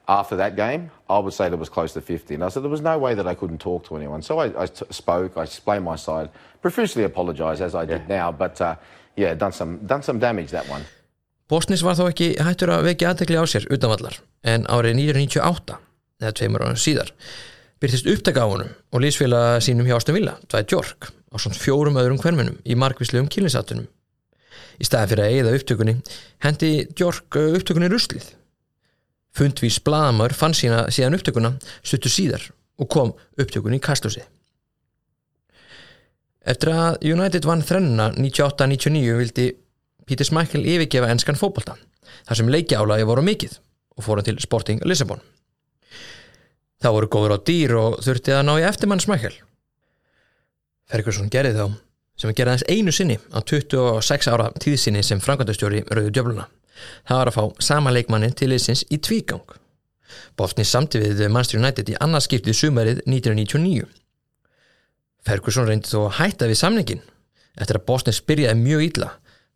After 0.08 0.34
that 0.36 0.56
game, 0.56 0.90
I 1.08 1.18
would 1.18 1.32
say 1.32 1.48
there 1.48 1.58
was 1.58 1.68
close 1.68 1.92
to 1.92 2.00
50. 2.00 2.34
And 2.34 2.42
I 2.44 2.48
said 2.48 2.64
there 2.64 2.70
was 2.70 2.80
no 2.80 2.98
way 2.98 3.14
that 3.14 3.26
I 3.26 3.34
couldn't 3.34 3.58
talk 3.58 3.86
to 3.86 3.96
anyone. 3.96 4.20
So 4.20 4.40
I, 4.40 4.62
I 4.62 4.66
t- 4.66 4.84
spoke, 4.90 5.36
I 5.36 5.44
explained 5.44 5.84
my 5.84 5.94
side, 5.94 6.28
profusely 6.60 7.04
apologised 7.04 7.62
as 7.62 7.74
I 7.74 7.84
did 7.84 8.08
now. 8.08 8.32
But 8.32 8.60
uh, 8.60 8.74
yeah, 9.16 9.34
done 9.34 9.52
some, 9.52 9.78
done 9.86 10.02
some 10.02 10.18
damage 10.18 10.50
that 10.50 10.68
one. 10.68 10.82
Bosnis 11.52 11.82
var 11.84 11.98
þó 11.98 12.06
ekki 12.08 12.32
hættur 12.40 12.70
að 12.72 12.86
vekja 12.86 13.10
aðtekli 13.12 13.36
á 13.36 13.44
sér 13.44 13.66
utanvallar 13.68 14.14
en 14.42 14.62
árið 14.72 14.96
1998, 14.96 15.74
eða 16.22 16.36
tveimur 16.38 16.64
ára 16.64 16.78
síðar, 16.80 17.10
byrtist 17.82 18.08
upptaka 18.08 18.46
á 18.46 18.48
honum 18.48 18.70
og 18.88 19.02
lísfélaga 19.04 19.58
sínum 19.60 19.84
hjá 19.84 19.98
Aston 19.98 20.16
Villa, 20.16 20.38
Dwight 20.48 20.72
York, 20.72 21.10
á 21.32 21.36
svona 21.40 21.58
fjórum 21.58 21.98
öðrum 22.00 22.20
hvermunum 22.20 22.60
í 22.64 22.76
markvíslegum 22.78 23.30
kýlinsattunum. 23.32 23.88
Í 24.80 24.86
staði 24.86 25.12
fyrir 25.12 25.24
að 25.24 25.34
eigða 25.36 25.56
upptökunni, 25.58 25.96
hendi 26.44 26.70
York 27.00 27.38
uh, 27.40 27.56
upptökunni 27.56 27.90
ruslið. 27.92 28.28
Fundvís 29.32 29.78
blaðamör 29.84 30.34
fann 30.36 30.54
sína 30.56 30.84
síðan 30.92 31.16
upptökuna 31.16 31.54
stuttu 31.80 32.12
síðar 32.12 32.50
og 32.80 32.90
kom 32.92 33.12
upptökunni 33.40 33.80
í 33.80 33.84
kastljósið. 33.84 34.28
Eftir 36.42 36.72
að 36.74 37.04
United 37.06 37.46
vann 37.46 37.62
þrennuna 37.62 38.10
98-99 38.16 39.18
vildi 39.20 39.46
Peter 40.08 40.26
Schmeichel 40.26 40.64
yfirgefa 40.66 41.10
enskan 41.12 41.38
fótbolta 41.38 41.76
þar 42.26 42.38
sem 42.38 42.50
leikjaálagi 42.50 43.06
voru 43.06 43.22
mikið 43.24 43.54
og 43.96 44.06
fóru 44.06 44.24
til 44.26 44.40
Sporting 44.42 44.82
Lissabon. 44.88 45.22
Það 46.82 46.96
voru 46.96 47.10
góður 47.14 47.36
á 47.38 47.44
dýr 47.46 47.76
og 47.78 48.00
þurfti 48.02 48.34
að 48.34 48.46
ná 48.48 48.56
í 48.58 48.66
eftirmann 48.66 49.02
Schmeichel. 49.02 49.34
Ferguson 50.92 51.30
gerði 51.32 51.56
þá 51.56 51.66
sem 52.20 52.30
að 52.30 52.38
gera 52.38 52.56
þess 52.56 52.68
einu 52.68 52.92
sinni 52.92 53.16
á 53.32 53.40
26 53.40 54.28
ára 54.28 54.50
tíðsinni 54.60 55.02
sem 55.06 55.22
framkvæmdastjóri 55.22 55.86
Rauðu 55.88 56.12
Djöfluna. 56.12 56.46
Það 57.08 57.18
var 57.20 57.30
að 57.30 57.36
fá 57.38 57.64
sama 57.64 57.92
leikmannin 57.94 58.34
til 58.36 58.50
liðsins 58.52 58.84
í 58.92 58.98
tvígang. 59.00 59.46
Bosni 60.36 60.64
samti 60.68 61.00
við 61.00 61.24
Manchester 61.28 61.60
United 61.60 61.88
í 61.88 61.96
annarskiptið 62.04 62.58
sumarið 62.58 63.00
1999. 63.06 63.88
Ferguson 65.24 65.68
reyndi 65.68 65.88
þó 65.88 66.06
að 66.08 66.14
hætta 66.18 66.50
við 66.50 66.60
samningin 66.60 67.02
eftir 67.56 67.78
að 67.78 67.86
Bosni 67.88 68.14
spyrjaði 68.16 68.60
mjög 68.60 68.86
illa 68.88 69.10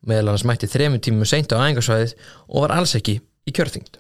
meðal 0.07 0.33
hans 0.33 0.45
mætti 0.47 0.69
þremur 0.71 1.03
tímum 1.03 1.29
seint 1.29 1.53
á 1.53 1.59
æfingarsvæðið 1.59 2.15
og 2.47 2.65
var 2.65 2.77
alls 2.77 2.95
ekki 2.99 3.19
í 3.21 3.55
kjörþyngd. 3.57 3.99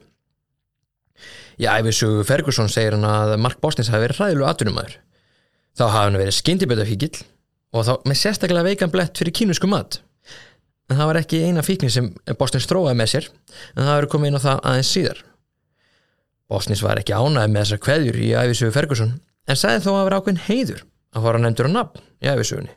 Í 1.56 1.66
æfisugu 1.72 2.24
Ferguson 2.28 2.70
segir 2.70 2.96
hann 2.96 3.08
að 3.08 3.36
Mark 3.40 3.60
Bosnis 3.62 3.90
hafi 3.90 4.04
verið 4.04 4.20
hræðilegu 4.20 4.48
atvinnumæður. 4.50 4.96
Þá 5.76 5.84
hafi 5.92 6.02
hann 6.06 6.18
verið 6.20 6.36
skyndibötafíkil 6.38 7.14
og 7.76 7.84
þá 7.84 7.92
með 8.08 8.18
sérstaklega 8.22 8.64
veikan 8.64 8.92
blett 8.92 9.18
fyrir 9.18 9.34
kínusku 9.36 9.68
mat. 9.68 10.00
En 10.88 11.00
það 11.00 11.10
var 11.10 11.18
ekki 11.20 11.42
eina 11.44 11.64
fíknin 11.66 11.92
sem 11.92 12.12
Bosnis 12.38 12.64
stróaði 12.64 12.96
með 12.96 13.12
sér 13.12 13.28
en 13.74 13.82
það 13.82 13.92
hafi 13.92 14.10
komið 14.12 14.30
inn 14.30 14.38
á 14.38 14.46
það 14.46 14.60
aðeins 14.70 14.92
síðar. 14.94 15.22
Bosnis 16.46 16.82
var 16.86 17.00
ekki 17.00 17.16
ánæði 17.16 17.52
með 17.52 17.64
þessar 17.64 17.82
kveðjur 17.82 18.18
í 18.22 18.32
æfisugu 18.38 18.74
Ferguson 18.76 19.14
en 19.46 19.58
sagði 19.58 19.82
þó 19.84 19.90
að 19.96 20.04
vera 20.06 20.20
ákveðin 20.20 20.44
heiður 20.46 20.84
að 21.16 21.26
fara 21.26 21.42
nefndur 21.42 21.68
á 21.68 21.70
nafn 21.74 22.04
í 22.22 22.30
æfisugunni. 22.30 22.72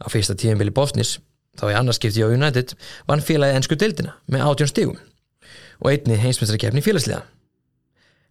Á 0.00 0.06
fyrsta 0.14 0.38
tíðinbili 0.38 0.74
Bosnis 0.74 1.16
þá 1.58 1.66
í 1.72 1.76
annarskipti 1.80 2.22
á 2.22 2.30
United 2.30 2.76
vann 3.10 3.24
félagið 3.24 3.58
ennsku 3.58 3.78
dildina 3.78 4.14
með 4.30 4.46
átjón 4.46 4.70
stígum 4.70 5.00
og 5.82 5.90
einni 5.90 6.16
heimsmyndstarkefni 6.22 6.84
félagsliða. 6.86 7.24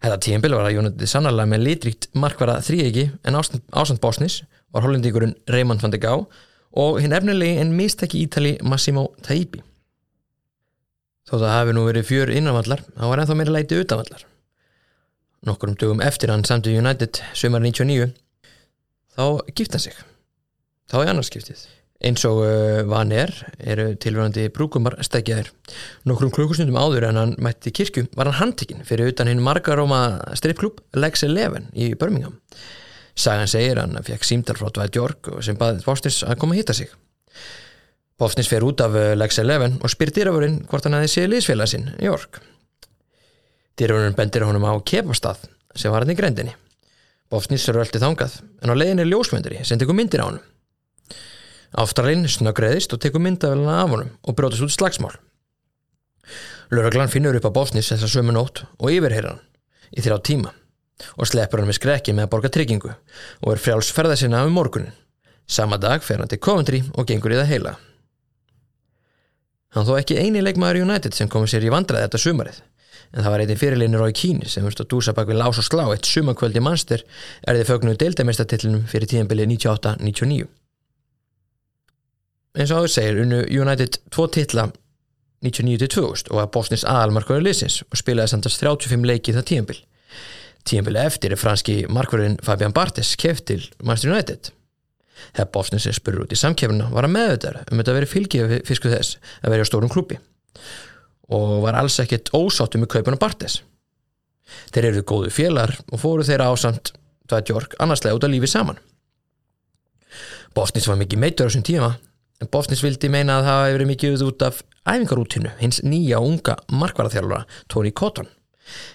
Þetta 0.03 0.19
tíðanbili 0.19 0.57
var 0.59 0.67
að 0.67 0.81
United 0.81 1.07
sannarlega 1.07 1.47
með 1.53 1.61
litríkt 1.63 2.09
markvara 2.19 2.57
þrýegi 2.65 3.05
en 3.23 3.37
ásand 3.39 4.01
Bosnis 4.03 4.41
var 4.75 4.83
hollendíkurinn 4.83 5.37
Raymond 5.47 5.79
van 5.79 5.93
de 5.93 5.99
Gá 6.03 6.11
og 6.11 6.97
hinn 6.99 7.15
efnilegi 7.15 7.61
en 7.61 7.71
mistæki 7.77 8.25
ítali 8.25 8.57
Massimo 8.67 9.05
Taibi. 9.23 9.61
Þó 11.23 11.37
það 11.37 11.53
hafi 11.53 11.75
nú 11.77 11.85
verið 11.87 12.09
fjör 12.09 12.33
innanvallar, 12.35 12.83
þá 12.83 13.05
var 13.07 13.23
ennþá 13.23 13.37
meira 13.39 13.55
læti 13.55 13.79
utanvallar. 13.79 14.25
Nokkurum 15.47 15.77
dögum 15.79 16.03
eftir 16.03 16.33
hann 16.33 16.43
samt 16.47 16.67
í 16.67 16.75
United 16.75 17.21
sömur 17.31 17.63
99 17.63 18.11
þá 19.15 19.23
gifta 19.55 19.79
sig. 19.79 19.95
Þá 20.91 20.97
í 21.05 21.09
annarskiptið. 21.13 21.63
Eins 22.03 22.25
og 22.27 22.41
uh, 22.43 22.81
van 22.91 23.13
er, 23.15 23.31
eru 23.63 23.93
tilvörandi 23.95 24.49
brúkumar 24.51 24.97
stækjaðir. 25.07 25.53
Nokkrum 26.09 26.33
klukkustundum 26.35 26.75
áður 26.75 27.07
en 27.07 27.19
hann 27.21 27.31
mætti 27.39 27.71
kirkju 27.71 28.09
var 28.17 28.27
hann 28.27 28.41
handtekinn 28.41 28.83
fyrir 28.87 29.13
utan 29.13 29.31
hinn 29.31 29.43
margaróma 29.43 30.01
strippklub 30.35 30.81
Lex 30.99 31.23
11 31.23 31.69
í 31.79 31.93
Birmingham. 31.95 32.35
Sagan 33.15 33.47
segir 33.47 33.79
hann 33.79 33.95
að 33.95 34.11
fekk 34.11 34.27
símdal 34.27 34.57
frá 34.59 34.67
Dwight 34.75 34.99
York 34.99 35.31
sem 35.47 35.55
baði 35.55 35.85
Bosnis 35.85 36.19
að 36.27 36.41
koma 36.43 36.57
að 36.57 36.63
hitta 36.63 36.75
sig. 36.75 36.91
Bosnis 38.19 38.51
fer 38.51 38.65
út 38.67 38.83
af 38.83 38.99
Lex 39.15 39.39
11 39.39 39.79
og 39.79 39.93
spyr 39.95 40.11
dýravörinn 40.11 40.63
hvort 40.67 40.83
hann 40.89 40.99
hefði 40.99 41.13
séð 41.13 41.31
liðsfélag 41.31 41.71
sinn, 41.71 41.91
York. 42.03 42.41
Dýravörinn 43.79 44.17
bendir 44.17 44.43
honum 44.43 44.67
á 44.67 44.75
kepastað 44.83 45.47
sem 45.71 45.93
var 45.93 46.03
hann 46.03 46.11
í 46.11 46.19
grendinni. 46.19 46.57
Bosnis 47.31 47.69
röldi 47.71 48.01
þangað 48.03 48.41
en 48.61 48.73
á 48.73 48.75
leiðinni 48.75 49.07
ljósmyndari 49.07 49.63
sem 49.63 49.79
tekur 49.79 49.95
myndir 49.95 50.21
á 50.21 50.27
honum. 50.27 50.43
Ástralinn 51.73 52.27
snöggreðist 52.29 52.93
og 52.93 53.01
tekur 53.01 53.23
myndavélina 53.23 53.79
af 53.81 53.89
honum 53.89 54.11
og 54.21 54.35
brótast 54.37 54.61
út 54.61 54.73
slagsmál. 54.73 55.15
Lörglann 56.69 57.09
finnur 57.09 57.35
upp 57.37 57.47
á 57.49 57.55
Bosnis 57.55 57.89
þessa 57.89 58.09
sömu 58.09 58.33
nótt 58.35 58.63
og 58.77 58.91
yfirheyra 58.93 59.33
hann 59.33 59.41
í 59.93 60.01
þrjá 60.01 60.19
tíma 60.29 60.53
og 61.17 61.27
sleppur 61.27 61.61
hann 61.61 61.69
með 61.69 61.79
skrekki 61.79 62.13
með 62.13 62.27
að 62.27 62.31
borga 62.33 62.51
tryggingu 62.53 62.93
og 62.93 63.49
er 63.53 63.61
frjálsferða 63.61 64.19
sinna 64.19 64.43
um 64.45 64.53
morgunin. 64.53 64.93
Sama 65.49 65.77
dag 65.81 66.05
fer 66.05 66.21
hann 66.21 66.29
til 66.31 66.39
Coventry 66.39 66.83
og 66.93 67.09
gengur 67.09 67.33
í 67.33 67.39
það 67.41 67.51
heila. 67.51 67.73
Hann 69.73 69.89
þó 69.89 69.97
ekki 69.97 70.21
eini 70.21 70.45
leikmaður 70.45 70.85
United 70.85 71.17
sem 71.17 71.29
komið 71.29 71.55
sér 71.55 71.65
í 71.65 71.73
vandraði 71.73 72.05
þetta 72.05 72.21
sumarið 72.21 72.61
en 73.13 73.21
það 73.21 73.31
var 73.33 73.43
eitthvað 73.43 73.61
fyrirlinir 73.61 74.01
á 74.05 74.07
í 74.09 74.17
Kíni 74.17 74.49
sem 74.49 74.65
vurst 74.65 74.81
að 74.81 74.91
dúsa 74.93 75.13
bak 75.17 75.29
við 75.29 75.41
lás 75.41 75.59
og 75.61 75.65
slá 75.65 75.83
eitt 75.89 76.09
sumakvöldi 76.09 76.61
mannster 76.63 77.03
er 77.45 77.57
þið 77.57 77.69
fögnuð 77.69 77.99
deildamestatillunum 78.01 78.85
fyrir 78.89 79.09
tíðanbilið 79.09 79.51
98-99. 79.57 80.47
Eins 82.53 82.69
og 82.69 82.83
áður 82.83 82.91
segir 82.93 83.19
unnu 83.23 83.39
United 83.49 83.97
tvo 84.13 84.27
titla 84.29 84.67
99-2000 85.43 86.29
og 86.31 86.41
að 86.43 86.51
Bosnis 86.53 86.85
aðalmarkverður 86.87 87.47
liðsins 87.47 87.79
og 87.87 87.97
spilaði 87.99 88.31
samtast 88.31 88.61
35 88.61 89.07
leiki 89.09 89.33
það 89.35 89.47
tíanbíl. 89.49 89.79
Tíanbíli 90.63 91.01
eftir 91.01 91.33
er 91.33 91.41
franski 91.41 91.79
markverðin 91.91 92.37
Fabian 92.45 92.75
Bartes 92.75 93.15
keft 93.19 93.47
til 93.49 93.65
Manchester 93.81 94.13
United. 94.13 94.51
Þegar 95.33 95.49
Bosnis 95.55 95.89
er 95.89 95.97
spurður 95.97 96.27
út 96.27 96.35
í 96.35 96.39
samkefnuna 96.39 96.91
var 96.93 97.07
að 97.07 97.15
meðvitaður 97.17 97.59
um 97.65 97.81
þetta 97.81 97.93
að 97.93 97.99
veri 97.99 98.11
fylgið 98.13 98.55
fisku 98.69 98.93
þess 98.93 99.17
að 99.41 99.55
veri 99.55 99.65
á 99.65 99.69
stórum 99.69 99.91
klúpi 99.91 100.21
og 101.33 101.51
var 101.63 101.79
alls 101.79 101.97
ekkert 102.03 102.29
ósáttu 102.37 102.77
með 102.77 102.93
kaupun 102.93 103.17
á 103.17 103.23
Bartes. 103.23 103.61
Þeir 104.69 104.91
eru 104.91 105.05
góðu 105.09 105.33
félar 105.33 105.73
og 105.89 106.01
fóru 106.01 106.25
þeirra 106.27 106.51
ásamt 106.53 106.93
York 107.49 107.73
annarslega 107.81 108.13
út 108.13 108.25
af 108.27 108.29
lífi 108.29 108.45
saman. 108.51 108.77
Bosnis 110.53 110.85
var 110.85 110.99
mikið 110.99 111.17
meitur 111.23 111.47
á 111.47 111.49
þessum 111.49 111.65
tíma 111.65 111.95
Bosnis 112.51 112.83
vildi 112.83 113.09
meina 113.11 113.39
að 113.39 113.47
það 113.47 113.61
hefði 113.61 113.77
verið 113.77 113.89
mikið 113.91 114.23
út 114.27 114.45
af 114.47 114.61
æfingarútinu 114.83 115.51
hins 115.59 115.81
nýja 115.85 116.19
unga 116.23 116.57
markvaraþjálfara 116.71 117.45
Tony 117.71 117.91
Cotton 117.95 118.29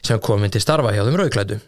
sem 0.04 0.20
kom 0.24 0.44
inn 0.44 0.52
til 0.52 0.62
starfa 0.64 0.94
hjá 0.94 1.04
þeim 1.04 1.18
rauðklædu. 1.20 1.58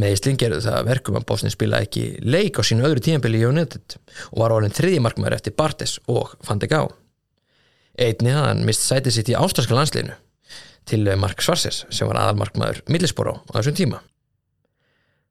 Meðisling 0.00 0.38
gerðu 0.40 0.62
það 0.64 0.88
verkum 0.88 1.18
að 1.18 1.26
Bosnis 1.28 1.54
spila 1.54 1.82
ekki 1.84 2.04
leik 2.24 2.58
á 2.58 2.62
sínu 2.66 2.86
öðru 2.88 3.04
tímanbili 3.04 3.42
í 3.42 3.46
United 3.46 3.98
og 4.32 4.42
var 4.42 4.54
orðin 4.56 4.74
þriði 4.74 5.02
markmaður 5.04 5.36
eftir 5.36 5.56
Bartes 5.56 5.98
og 6.10 6.34
Van 6.48 6.62
de 6.62 6.70
Gá. 6.70 6.82
Einni 8.00 8.34
hann 8.34 8.64
mist 8.66 8.86
sætið 8.86 9.16
sitt 9.16 9.32
í 9.32 9.38
ástralska 9.38 9.76
landsliðinu 9.76 10.16
til 10.90 11.04
Mark 11.20 11.42
Svarses 11.44 11.84
sem 11.92 12.08
var 12.08 12.22
aðalmarkmaður 12.22 12.82
Millisboró 12.90 13.36
á 13.46 13.60
þessum 13.60 13.76
tíma. 13.78 14.00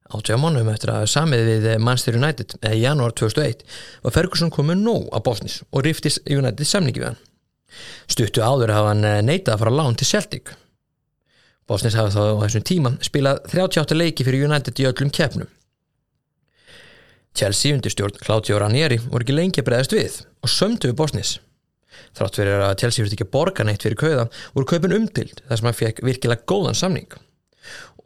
Átjóða 0.10 0.40
mánum 0.42 0.70
eftir 0.72 0.90
að 0.90 1.04
samið 1.12 1.44
við 1.46 1.66
Manchester 1.86 2.16
United 2.18 2.56
eða 2.64 2.78
í 2.78 2.82
janúar 2.82 3.12
2001 3.14 3.60
var 4.02 4.14
Ferguson 4.16 4.50
komið 4.50 4.80
nóg 4.82 5.04
á 5.14 5.22
Bosnis 5.22 5.60
og 5.70 5.86
riftis 5.86 6.18
United 6.26 6.66
samningi 6.66 7.04
við 7.04 7.12
hann. 7.12 7.20
Stuttu 8.10 8.42
áður 8.42 8.74
hafa 8.74 8.96
hann 8.96 9.06
neitað 9.28 9.54
að 9.54 9.62
fara 9.62 9.76
lán 9.78 10.00
til 10.00 10.10
Celtic. 10.10 10.50
Bosnis 11.70 12.00
hafi 12.00 12.16
þá 12.16 12.24
á 12.26 12.42
þessum 12.42 12.66
tíma 12.66 12.94
spilað 13.06 13.44
38 13.54 14.00
leiki 14.00 14.26
fyrir 14.26 14.48
United 14.50 14.82
í 14.82 14.90
öllum 14.90 15.14
keppnum. 15.14 15.54
Chelsea 17.38 17.78
undir 17.78 17.94
stjórn 17.94 18.18
Claudio 18.18 18.58
Ranieri 18.58 18.98
voru 19.06 19.22
ekki 19.22 19.38
lengi 19.38 19.62
að 19.62 19.70
bregðast 19.70 19.94
við 19.94 20.20
og 20.42 20.50
sömdu 20.50 20.90
við 20.90 20.98
Bosnis. 21.04 21.38
Þrátt 22.18 22.42
fyrir 22.42 22.66
að 22.66 22.78
Chelsea 22.82 23.06
fyrir 23.06 23.14
ekki 23.14 23.30
að 23.30 23.36
borga 23.38 23.70
neitt 23.70 23.86
fyrir 23.86 24.02
kauða 24.02 24.30
voru 24.58 24.74
kaupin 24.74 24.98
umdild 25.04 25.46
þar 25.46 25.60
sem 25.62 25.70
hann 25.70 25.82
fekk 25.86 26.02
virkilega 26.10 26.50
góðan 26.50 26.82
samning 26.82 27.20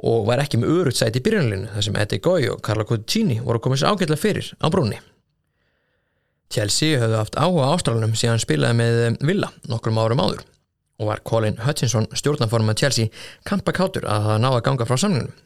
og 0.04 0.28
var 0.28 0.42
ekki 0.44 0.60
með 0.62 0.74
örugt 0.78 1.00
sæti 1.00 1.22
í 1.22 1.26
byrjunalinu 1.26 1.72
þar 1.74 1.86
sem 1.88 1.98
Eddie 2.02 2.24
Goy 2.24 2.48
og 2.52 2.62
Carlo 2.66 2.86
Codicini 2.90 3.40
voru 3.44 3.62
koma 3.64 3.78
sér 3.80 3.94
ágætlega 3.94 4.22
fyrir 4.22 4.50
á 4.60 4.68
brúni. 4.74 5.00
Chelsea 6.54 7.00
höfðu 7.02 7.18
haft 7.18 7.38
áhuga 7.40 7.70
ástralunum 7.74 8.18
síðan 8.18 8.42
spilaði 8.42 8.78
með 8.78 9.22
Villa 9.26 9.50
nokkrum 9.70 10.02
árum 10.02 10.22
áður 10.22 10.44
og 11.02 11.10
var 11.10 11.24
Colin 11.26 11.58
Hutchinson 11.64 12.10
stjórnanform 12.14 12.68
með 12.70 12.84
Chelsea 12.84 13.24
kampakátur 13.48 14.06
að 14.06 14.28
það 14.28 14.44
náða 14.44 14.62
ganga 14.68 14.90
frá 14.90 15.00
samningunum 15.02 15.40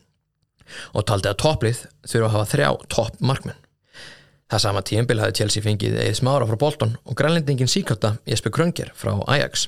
og 0.98 1.08
taldi 1.08 1.32
að 1.32 1.40
topplið 1.44 1.86
þurfa 2.04 2.28
að 2.28 2.34
hafa 2.36 2.52
þrjá 2.52 2.70
topp 2.92 3.22
markmenn. 3.24 3.62
Það 4.52 4.64
sama 4.64 4.84
tíumbil 4.84 5.20
hafði 5.22 5.38
Chelsea 5.42 5.64
fengið 5.64 5.96
eða 6.02 6.18
smára 6.20 6.48
frá 6.48 6.60
Bolton 6.60 6.94
og 7.04 7.16
grænlendingin 7.20 7.72
síkjóta 7.72 8.18
Jesper 8.28 8.52
Krönger 8.56 8.92
frá 8.96 9.14
Ajax 9.28 9.68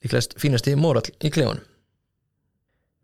líklegast 0.00 0.36
fínasti 0.40 0.76
moral 0.76 1.04
í 1.20 1.32
klefunum. 1.32 1.64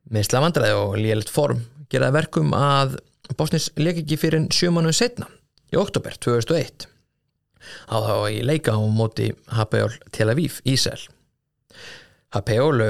Með 0.07 0.29
slavandræði 0.29 0.75
og 0.79 0.99
lélitt 1.01 1.33
form 1.33 1.65
geraði 1.91 2.15
verkum 2.21 2.53
að 2.55 2.99
Bosnis 3.39 3.73
leik 3.75 4.05
ekki 4.05 4.19
fyrir 4.21 4.47
sjömanu 4.55 4.93
setna 4.95 5.27
í 5.73 5.79
oktober 5.81 6.15
2001 6.23 6.87
á 7.91 7.97
þá 7.99 8.15
í 8.31 8.43
leika 8.47 8.77
á 8.77 8.81
móti 8.87 9.33
HPL 9.51 9.97
Tel 10.15 10.31
Aviv 10.31 10.61
Ísæl. 10.63 11.09
HPL 12.37 12.83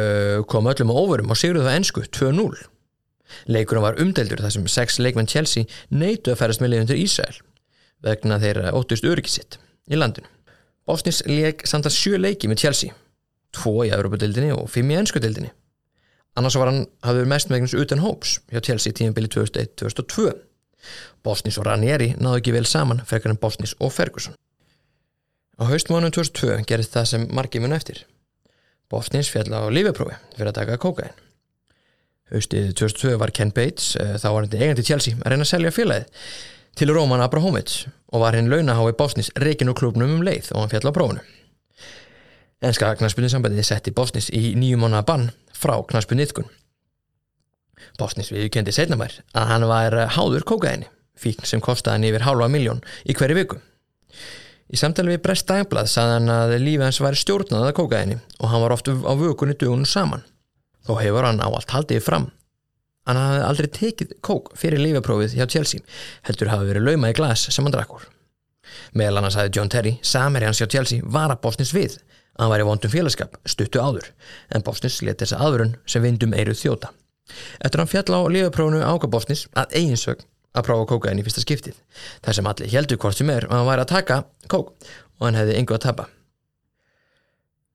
kom 0.51 0.69
öllum 0.69 0.93
á 0.93 0.97
ofurum 0.97 1.33
og 1.33 1.41
sigruð 1.41 1.65
það 1.65 1.79
ennsku 1.81 2.05
2-0. 2.05 2.65
Leikurinn 3.49 3.85
var 3.85 4.01
umdeldur 4.03 4.43
þar 4.45 4.55
sem 4.55 4.69
sex 4.71 5.01
leikmenn 5.01 5.31
Chelsea 5.31 5.65
neitu 5.89 6.33
að 6.33 6.41
ferast 6.43 6.63
með 6.63 6.75
liðun 6.75 6.91
til 6.93 7.03
Ísæl 7.05 7.43
vegna 8.05 8.39
þeirra 8.43 8.75
óttust 8.77 9.07
öryggisitt 9.09 9.57
í 9.89 9.97
landinu. 9.97 10.29
Bosnis 10.87 11.23
leik 11.27 11.65
samt 11.67 11.89
að 11.89 11.97
sjö 11.97 12.21
leiki 12.21 12.47
með 12.51 12.67
Chelsea, 12.67 12.95
tvo 13.57 13.81
í 13.87 13.91
Európa-dildinni 13.95 14.53
og 14.55 14.69
fimm 14.71 14.93
í 14.93 14.99
ennsku-dildinni. 15.01 15.51
Annars 16.37 16.57
var 16.61 16.69
hann 16.69 16.83
hafður 17.07 17.29
mest 17.33 17.49
megnins 17.49 17.75
utan 17.77 18.03
hóps 18.05 18.39
hjá 18.53 18.61
Chelsea 18.61 18.93
tímanbili 18.93 19.31
2001-2002. 19.33 20.35
Bosnis 21.25 21.57
og 21.59 21.67
Ranieri 21.67 22.13
náðu 22.21 22.43
ekki 22.43 22.53
vel 22.55 22.67
saman 22.69 23.01
frekar 23.09 23.33
en 23.33 23.41
Bosnis 23.41 23.73
og 23.81 23.95
Ferguson. 23.95 24.37
Á 25.57 25.65
haustmónum 25.71 26.13
2002 26.13 26.67
gerist 26.69 26.93
það 26.93 27.09
sem 27.13 27.25
margi 27.33 27.63
mun 27.63 27.73
eftir. 27.73 28.03
Bosnis 28.93 29.31
fjall 29.33 29.49
á 29.51 29.65
lífeprófi 29.73 30.19
fyrir 30.37 30.53
að 30.53 30.59
taka 30.61 30.77
kókain. 30.83 31.17
Haustið 32.31 32.75
2002 32.77 33.17
var 33.23 33.33
Ken 33.33 33.55
Bates, 33.55 33.95
þá 33.97 34.29
var 34.29 34.45
hann 34.45 34.61
eigandi 34.61 34.85
Chelsea, 34.85 35.17
að 35.23 35.33
reyna 35.33 35.47
að 35.47 35.53
selja 35.55 35.73
félagið 35.73 36.29
til 36.77 36.93
Róman 36.93 37.23
Abrahovic 37.25 37.87
og 38.13 38.21
var 38.27 38.37
hinn 38.37 38.51
launahái 38.53 38.93
Bosnis 38.99 39.33
reygin 39.41 39.73
úr 39.73 39.79
klubnum 39.79 40.19
um 40.19 40.25
leið 40.27 40.53
og 40.53 40.67
hann 40.67 40.73
fjall 40.75 40.91
á 40.91 40.97
prófunu. 40.99 41.25
Enska 42.65 42.95
knarspunninsambandið 42.97 43.67
setti 43.69 43.93
Bosnis 43.93 44.31
í 44.33 44.55
nýjum 44.57 44.87
mánuða 44.87 45.05
bann 45.09 45.27
frá 45.57 45.75
knarspunniðkun. 45.91 46.49
Bosnis 48.01 48.33
viðkendi 48.33 48.73
setnamær 48.73 49.19
að 49.37 49.51
hann 49.51 49.67
var 49.69 49.97
háður 50.17 50.47
kókaini, 50.49 50.89
fíkn 51.17 51.45
sem 51.49 51.61
kostaði 51.61 51.99
hann 51.99 52.09
yfir 52.11 52.25
hálfa 52.25 52.49
miljón 52.53 52.81
í 53.05 53.17
hverju 53.17 53.37
viku. 53.37 53.61
Í 54.73 54.81
samtali 54.81 55.15
við 55.15 55.23
Brest 55.27 55.47
Dagblad 55.51 55.91
saði 55.91 56.17
hann 56.17 56.33
að 56.33 56.57
lífið 56.63 56.89
hans 56.89 57.03
væri 57.05 57.21
stjórnað 57.21 57.69
að 57.69 57.77
kókaini 57.77 58.17
og 58.41 58.51
hann 58.51 58.65
var 58.65 58.75
oft 58.75 58.89
á 58.89 59.13
vökunni 59.15 59.55
dögunum 59.55 59.87
saman. 59.87 60.25
Þó 60.89 60.97
hefur 61.03 61.29
hann 61.29 61.45
á 61.45 61.49
allt 61.51 61.77
haldið 61.77 62.03
fram 62.03 62.31
Hann 63.07 63.19
hafði 63.21 63.43
aldrei 63.47 63.69
tekið 63.71 64.15
kók 64.27 64.51
fyrir 64.59 64.83
lífaprófið 64.83 65.37
hjá 65.39 65.47
Chelsea, 65.47 65.83
heldur 66.27 66.51
hafi 66.51 66.67
verið 66.73 66.89
lauma 66.89 67.13
í 67.13 67.15
glas 67.15 67.45
sem 67.55 67.67
hann 67.67 67.75
drakkur. 67.75 68.09
Meðal 68.99 69.21
annars 69.21 69.37
hafði 69.39 69.53
John 69.55 69.71
Terry, 69.71 69.93
sameri 70.03 70.49
hans 70.49 70.59
hjá 70.59 70.67
Chelsea, 70.73 71.05
var 71.05 71.31
að 71.31 71.45
Bosnis 71.45 71.71
við, 71.75 71.95
hann 72.39 72.53
var 72.53 72.63
í 72.63 72.67
vondum 72.69 72.93
félagskap, 72.93 73.37
stuttu 73.49 73.81
áður, 73.81 74.11
en 74.53 74.65
Bosnis 74.67 75.01
let 75.03 75.23
þessa 75.23 75.41
aðurun 75.43 75.77
sem 75.89 76.05
vindum 76.05 76.35
eiruð 76.37 76.61
þjóta. 76.61 76.93
Eftir 77.65 77.83
hann 77.83 77.91
fjall 77.91 78.13
á 78.13 78.21
lífaprófinu 78.31 78.83
áka 78.87 79.11
Bosnis 79.11 79.47
að 79.57 79.79
eiginsögn 79.81 80.27
að 80.57 80.67
prófa 80.69 80.89
kókain 80.93 81.21
í 81.21 81.25
fyrsta 81.27 81.43
skiptið, 81.45 81.77
þar 82.25 82.39
sem 82.39 82.51
allir 82.51 82.73
heldur 82.73 83.01
hvort 83.03 83.19
sem 83.19 83.33
er 83.33 83.49
að 83.49 83.59
hann 83.59 83.69
væri 83.69 83.85
að 83.85 83.93
taka 83.93 84.21
kók 84.53 84.73
og 85.19 85.27
hann 85.27 85.39
hefði 85.41 85.59
yngu 85.61 85.77
að 85.77 85.85
tapa. 85.89 86.07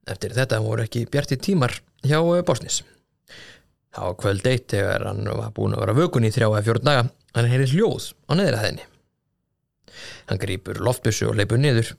Eftir 0.09 0.33
þetta 0.37 0.61
voru 0.63 0.85
ekki 0.85 1.05
bjarti 1.09 1.37
tímar 1.37 1.75
hjá 2.01 2.19
Bosnis. 2.45 2.81
Það 3.91 4.07
var 4.07 4.17
kvöld 4.21 4.47
eitt 4.47 4.71
þegar 4.71 5.03
hann 5.09 5.27
var 5.27 5.51
búin 5.55 5.75
að 5.75 5.83
vera 5.83 5.97
vökun 5.97 6.25
í 6.25 6.31
þrjá 6.31 6.47
eða 6.47 6.63
fjórn 6.67 6.87
daga 6.87 7.03
hann 7.35 7.49
heyrði 7.51 7.75
hljóð 7.75 8.07
á 8.27 8.31
neðra 8.39 8.63
þenni. 8.63 8.87
Hann 10.29 10.41
grýpur 10.41 10.79
loftbussu 10.83 11.27
og 11.29 11.37
leipur 11.39 11.59
niður 11.59 11.91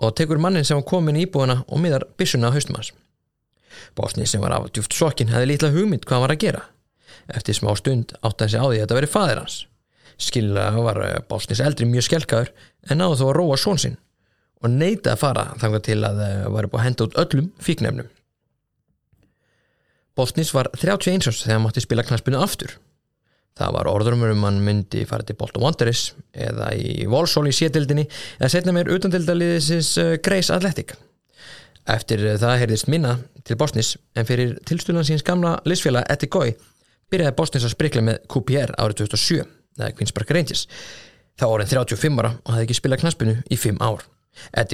og 0.00 0.16
tekur 0.16 0.40
mannin 0.40 0.64
sem 0.64 0.78
var 0.80 0.88
komin 0.88 1.18
í 1.20 1.26
íbúana 1.26 1.60
og 1.68 1.80
miðar 1.82 2.06
byssuna 2.18 2.50
á 2.50 2.54
haustum 2.54 2.78
hans. 2.78 2.92
Bosni 3.96 4.26
sem 4.26 4.42
var 4.42 4.54
af 4.56 4.70
djúft 4.72 4.96
sokkin 4.96 5.32
hefði 5.32 5.52
lítla 5.52 5.72
hugmynd 5.74 6.06
hvað 6.06 6.16
hann 6.16 6.26
var 6.26 6.34
að 6.34 6.44
gera. 6.44 6.62
Eftir 7.36 7.56
smá 7.56 7.72
stund 7.78 8.14
átti 8.20 8.46
hann 8.46 8.52
sig 8.52 8.62
á 8.62 8.66
því 8.66 8.78
að 8.78 8.84
þetta 8.84 8.98
veri 8.98 9.10
fadir 9.14 9.42
hans. 9.42 9.58
Skillega 10.20 10.84
var 10.84 11.02
Bosnis 11.28 11.62
eldri 11.64 11.88
mjög 11.88 12.08
skelkaður 12.08 12.52
en 12.88 13.00
náðu 13.00 13.20
þó 13.20 13.26
að 13.28 13.36
róa 13.38 13.58
són 13.60 13.80
sinn 13.80 13.98
og 14.60 14.72
neita 14.74 15.14
að 15.14 15.22
fara 15.22 15.44
þangað 15.60 15.84
til 15.86 16.00
að 16.04 16.18
það 16.20 16.48
var 16.54 16.68
búið 16.68 16.80
að 16.80 16.86
henda 16.86 17.06
út 17.06 17.18
öllum 17.22 17.46
fíknefnum. 17.64 18.08
Bosnis 20.18 20.52
var 20.52 20.68
31 20.76 21.30
árs 21.30 21.40
þegar 21.44 21.56
hann 21.56 21.64
mátti 21.64 21.84
spila 21.84 22.04
knaspinu 22.04 22.40
aftur. 22.42 22.74
Það 23.58 23.74
var 23.76 23.90
orðrumur 23.90 24.32
um 24.32 24.46
hann 24.46 24.60
myndi 24.64 25.04
fara 25.08 25.26
til 25.26 25.36
Bolton 25.36 25.64
Wanderers 25.64 26.10
eða 26.32 26.70
í 26.78 27.06
Volsól 27.10 27.48
í 27.50 27.54
sétildinni 27.54 28.06
eða 28.38 28.52
setna 28.52 28.74
meir 28.76 28.90
utandildaliðisins 28.94 29.94
Grace 30.24 30.54
Athletic. 30.54 30.94
Eftir 31.90 32.22
það 32.38 32.58
heyrðist 32.62 32.88
minna 32.92 33.16
til 33.44 33.56
Bosnis 33.58 33.96
en 34.14 34.28
fyrir 34.28 34.54
tilstulan 34.68 35.06
síns 35.06 35.24
gamla 35.26 35.56
lisfélag 35.68 36.06
Eddie 36.12 36.30
Goy 36.30 36.54
byrjaði 37.10 37.36
Bosnis 37.36 37.66
að 37.66 37.74
sprikla 37.74 38.04
með 38.06 38.20
QPR 38.30 38.74
árið 38.78 39.02
2007 39.02 39.40
eða 39.80 39.92
Queen's 39.96 40.14
Park 40.14 40.30
Rangers. 40.36 40.66
Það 41.40 41.54
orðin 41.56 41.72
35 41.72 42.20
ára 42.20 42.34
og 42.36 42.52
hafði 42.54 42.66
ekki 42.68 42.78
spilað 42.78 43.02
knaspinu 43.02 43.36
í 43.50 43.58
5 43.58 43.80
ár. 43.82 44.04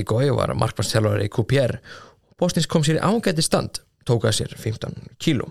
Goy 0.05 0.31
var 0.37 0.53
markmannstjálfari 0.59 1.29
í 1.29 1.33
QPR 1.33 1.79
og 1.79 2.37
Bosnis 2.39 2.69
kom 2.69 2.85
sér 2.85 3.01
í 3.01 3.05
ágæti 3.07 3.45
stand 3.45 3.81
tók 4.07 4.27
að 4.29 4.37
sér 4.41 4.55
15 4.59 5.17
kíló. 5.23 5.49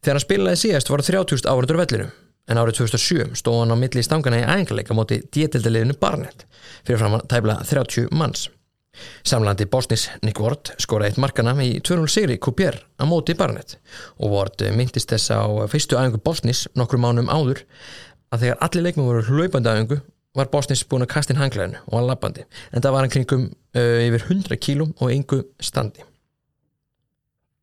Þegar 0.00 0.16
hann 0.16 0.24
spilaði 0.24 0.60
síðast 0.62 0.88
voru 0.88 1.04
30.000 1.04 1.50
áraður 1.50 1.82
vellinu 1.82 2.06
en 2.50 2.58
árið 2.58 2.78
2007 2.80 3.36
stóð 3.38 3.58
hann 3.60 3.74
á 3.76 3.82
milli 3.82 4.02
stangana 4.04 4.40
í 4.40 4.46
ængleika 4.48 4.96
móti 4.96 5.20
djetildaliðinu 5.28 5.98
Barnett 6.00 6.46
fyrir 6.86 7.02
fram 7.02 7.18
að 7.18 7.26
tæbla 7.30 7.58
30 7.68 8.08
manns. 8.16 8.48
Samlandi 9.24 9.68
Bosnis 9.70 10.08
Nick 10.24 10.40
Ward 10.42 10.72
skora 10.82 11.06
eitt 11.06 11.20
markana 11.20 11.52
í 11.62 11.76
2-0 11.84 12.08
sigri 12.10 12.38
Kupier 12.42 12.80
á 12.96 13.04
móti 13.08 13.36
Barnett 13.38 13.76
og 14.16 14.32
Ward 14.32 14.64
myndist 14.76 15.12
þess 15.12 15.36
á 15.36 15.44
fyrstu 15.70 16.00
æfingu 16.00 16.22
Bosnis 16.24 16.64
nokkru 16.74 16.98
mánum 17.00 17.30
áður 17.30 17.62
að 18.32 18.46
þegar 18.46 18.60
allir 18.66 18.86
leikmum 18.88 19.10
voru 19.12 19.24
hlaupandi 19.28 19.74
æfingu 19.74 20.00
var 20.34 20.50
Bosnis 20.50 20.82
búin 20.88 21.04
að 21.04 21.12
kasta 21.14 21.34
inn 21.34 21.42
hanglæðinu 21.42 21.84
og 21.86 21.98
hann 21.98 22.08
lappandi 22.08 22.46
en 22.72 22.82
það 22.82 22.96
var 22.96 23.04
hann 23.04 23.14
kringum 23.14 23.48
uh, 23.50 23.98
yfir 24.08 24.26
100 24.30 24.60
kílum 24.64 24.94
og 24.98 25.12
yngu 25.12 25.44
standi. 25.60 26.08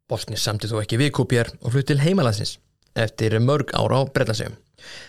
Bosnis 0.07 0.43
samti 0.45 0.69
þó 0.71 0.79
ekki 0.79 0.99
við 1.01 1.13
Kupier 1.17 1.49
og 1.61 1.73
hlut 1.73 1.87
til 1.89 1.99
heimalandsins 1.99 2.57
eftir 2.97 3.35
mörg 3.43 3.73
ára 3.75 3.99
á 3.99 4.01
Brellasegjum. 4.07 4.55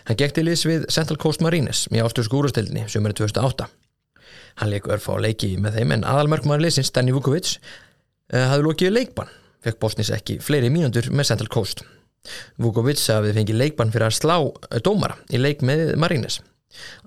Hann 0.07 0.17
gekk 0.19 0.35
til 0.35 0.45
liðs 0.47 0.65
við 0.67 0.87
Central 0.91 1.17
Coast 1.21 1.43
Marines 1.45 1.85
í 1.93 2.01
ástöðsku 2.03 2.41
úrstildinni 2.41 2.83
sömurinn 2.91 3.17
2008. 3.17 3.69
Hann 4.59 4.71
leik 4.73 4.89
örf 4.91 5.07
á 5.07 5.15
leiki 5.21 5.53
með 5.61 5.79
þeim 5.79 5.93
en 5.95 6.03
aðalmörgmaður 6.09 6.65
liðsins 6.65 6.91
Danny 6.95 7.13
Vukovic 7.15 7.53
uh, 7.55 8.49
hafði 8.51 8.65
lokið 8.65 8.93
leikbann, 8.97 9.31
fekk 9.63 9.79
Bosnis 9.79 10.11
ekki 10.11 10.39
fleiri 10.43 10.71
mínundur 10.73 11.07
með 11.13 11.31
Central 11.31 11.51
Coast. 11.53 11.85
Vukovic 12.59 12.99
hafði 13.07 13.37
fengið 13.37 13.61
leikbann 13.61 13.93
fyrir 13.95 14.09
að 14.09 14.17
slá 14.19 14.35
dómara 14.83 15.15
í 15.31 15.39
leik 15.39 15.63
með 15.63 15.95
Marines. 16.01 16.41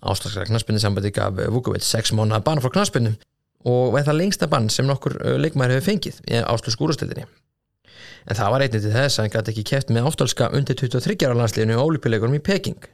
Áslagslega 0.01 0.49
knaspinni 0.49 0.81
sambandi 0.83 1.13
gaf 1.15 1.37
Vukovic 1.53 1.85
6 1.87 2.17
mánuða 2.17 2.41
bann 2.47 2.65
frá 2.65 2.73
knaspinnum 2.73 3.21
og 3.69 3.95
það 4.01 4.19
lengsta 4.19 4.49
bann 4.51 4.73
sem 4.73 4.89
nokkur 4.89 5.21
leikmaður 5.39 5.77
hefur 5.77 5.93
fengið 5.93 6.25
í 6.27 6.41
ástöðsku 6.41 6.89
úrstildinni 6.89 7.29
en 8.27 8.39
það 8.39 8.53
var 8.55 8.65
einnig 8.65 8.83
til 8.83 8.95
þess 8.95 9.19
að 9.19 9.25
hann 9.25 9.35
gæti 9.37 9.53
ekki 9.53 9.69
kæft 9.73 9.93
með 9.93 10.09
áttalska 10.11 10.51
undir 10.57 10.79
23 10.79 11.17
ára 11.27 11.39
landsliðinu 11.39 11.79
og 11.79 11.93
ólipilegurum 11.93 12.39
í 12.39 12.43
Peking 12.45 12.91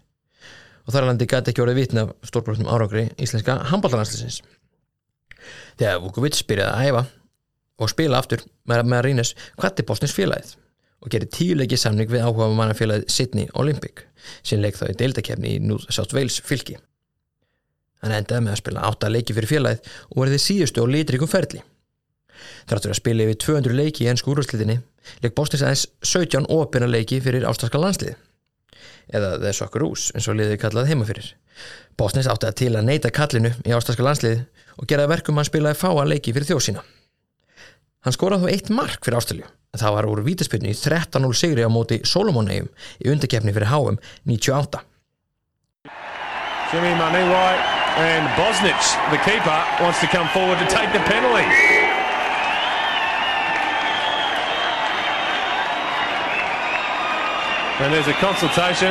og 0.88 0.95
þar 0.95 1.05
alveg 1.05 1.29
gæti 1.29 1.53
ekki 1.53 1.62
orðið 1.64 1.81
vitna 1.83 2.07
stórbrotnum 2.25 2.71
árangri 2.73 3.11
íslenska 3.21 3.59
handballalansliðsins. 3.69 4.41
Þegar 5.77 6.01
Vukovic 6.01 6.41
byrjaði 6.49 6.73
að 6.73 6.88
æfa 6.88 7.03
og 7.79 7.93
spila 7.93 8.23
aftur 8.23 8.43
með, 8.67 8.88
að 8.97 9.05
rýnast 9.05 9.38
hvað 9.61 9.83
er 9.83 9.88
Bosnins 9.91 10.17
félagið 10.17 10.55
og 10.99 11.12
gerir 11.12 11.31
tíuleiki 11.31 11.79
samning 11.79 12.11
við 12.11 12.25
áhuga 12.25 12.49
mannafélagið 12.57 13.12
Sydney 13.12 13.51
Olympic 13.61 14.07
sem 14.43 14.62
leik 14.62 14.81
þá 14.81 14.88
í 14.88 14.97
deildakefni 14.99 15.55
í 15.55 15.61
New 15.62 15.79
South 15.93 16.17
Wales 16.17 16.41
fylki. 16.43 16.79
Hann 18.03 18.14
endaði 18.17 18.47
með 18.47 18.57
að 18.57 18.62
spila 18.62 18.87
átta 18.88 19.11
leiki 19.12 19.37
fyrir 19.37 19.53
félagið 19.53 19.93
og 20.09 20.23
verði 20.25 20.41
síðustu 20.43 20.83
og 20.83 20.91
litrikum 20.91 21.31
ferli. 21.31 21.62
Þráttur 22.71 22.95
að 22.95 23.01
spila 23.03 23.27
yfir 23.27 23.38
200 23.45 23.79
leiki 23.79 24.07
í 24.07 24.11
ennsku 24.11 24.33
úrvarsliðinni 24.33 24.81
leik 25.23 25.37
Bosnis 25.38 25.64
aðeins 25.64 25.87
17 26.05 26.49
óopina 26.53 26.88
leiki 26.90 27.21
fyrir 27.25 27.47
ástralska 27.49 27.81
landslið 27.81 28.16
eða 29.09 29.37
The 29.40 29.55
Socceroos 29.57 30.11
eins 30.14 30.29
og 30.29 30.37
liðið 30.37 30.61
kallað 30.62 30.90
heima 30.90 31.07
fyrir. 31.09 31.33
Bosnis 31.99 32.29
átti 32.31 32.49
að 32.49 32.59
til 32.61 32.73
að 32.77 32.88
neyta 32.90 33.11
kallinu 33.14 33.55
í 33.64 33.75
ástralska 33.75 34.05
landslið 34.05 34.44
og 34.79 34.88
geraði 34.90 35.12
verkum 35.14 35.40
að 35.40 35.49
spilaði 35.49 35.81
fáa 35.81 36.05
leiki 36.07 36.35
fyrir 36.37 36.51
þjóð 36.51 36.64
sína. 36.66 36.85
Hann 38.07 38.14
skoraði 38.14 38.47
þó 38.47 38.53
eitt 38.53 38.68
mark 38.71 39.03
fyrir 39.05 39.18
Ástralju 39.18 39.49
en 39.49 39.81
það 39.83 39.97
var 39.97 40.07
úr 40.09 40.23
vítaspilnu 40.25 40.71
í 40.71 40.77
13-0 40.79 41.35
sigri 41.37 41.66
á 41.66 41.71
móti 41.73 41.99
Solomon-eigum 42.07 42.71
í 43.03 43.11
undakefni 43.12 43.55
fyrir 43.57 43.73
HM 43.73 43.99
98. 44.31 44.85
Jimmy 46.73 46.94
Manuwai 47.01 47.57
and 47.99 48.29
Bosnich, 48.38 48.94
the 49.11 49.18
keeper, 49.27 49.61
wants 49.83 50.01
to 50.01 50.07
come 50.07 50.29
forward 50.29 50.59
to 50.59 50.66
take 50.71 50.92
the 50.92 51.03
penalty. 51.11 51.67
And 57.79 57.95
there's 57.95 58.09
a 58.09 58.19
consultation 58.19 58.91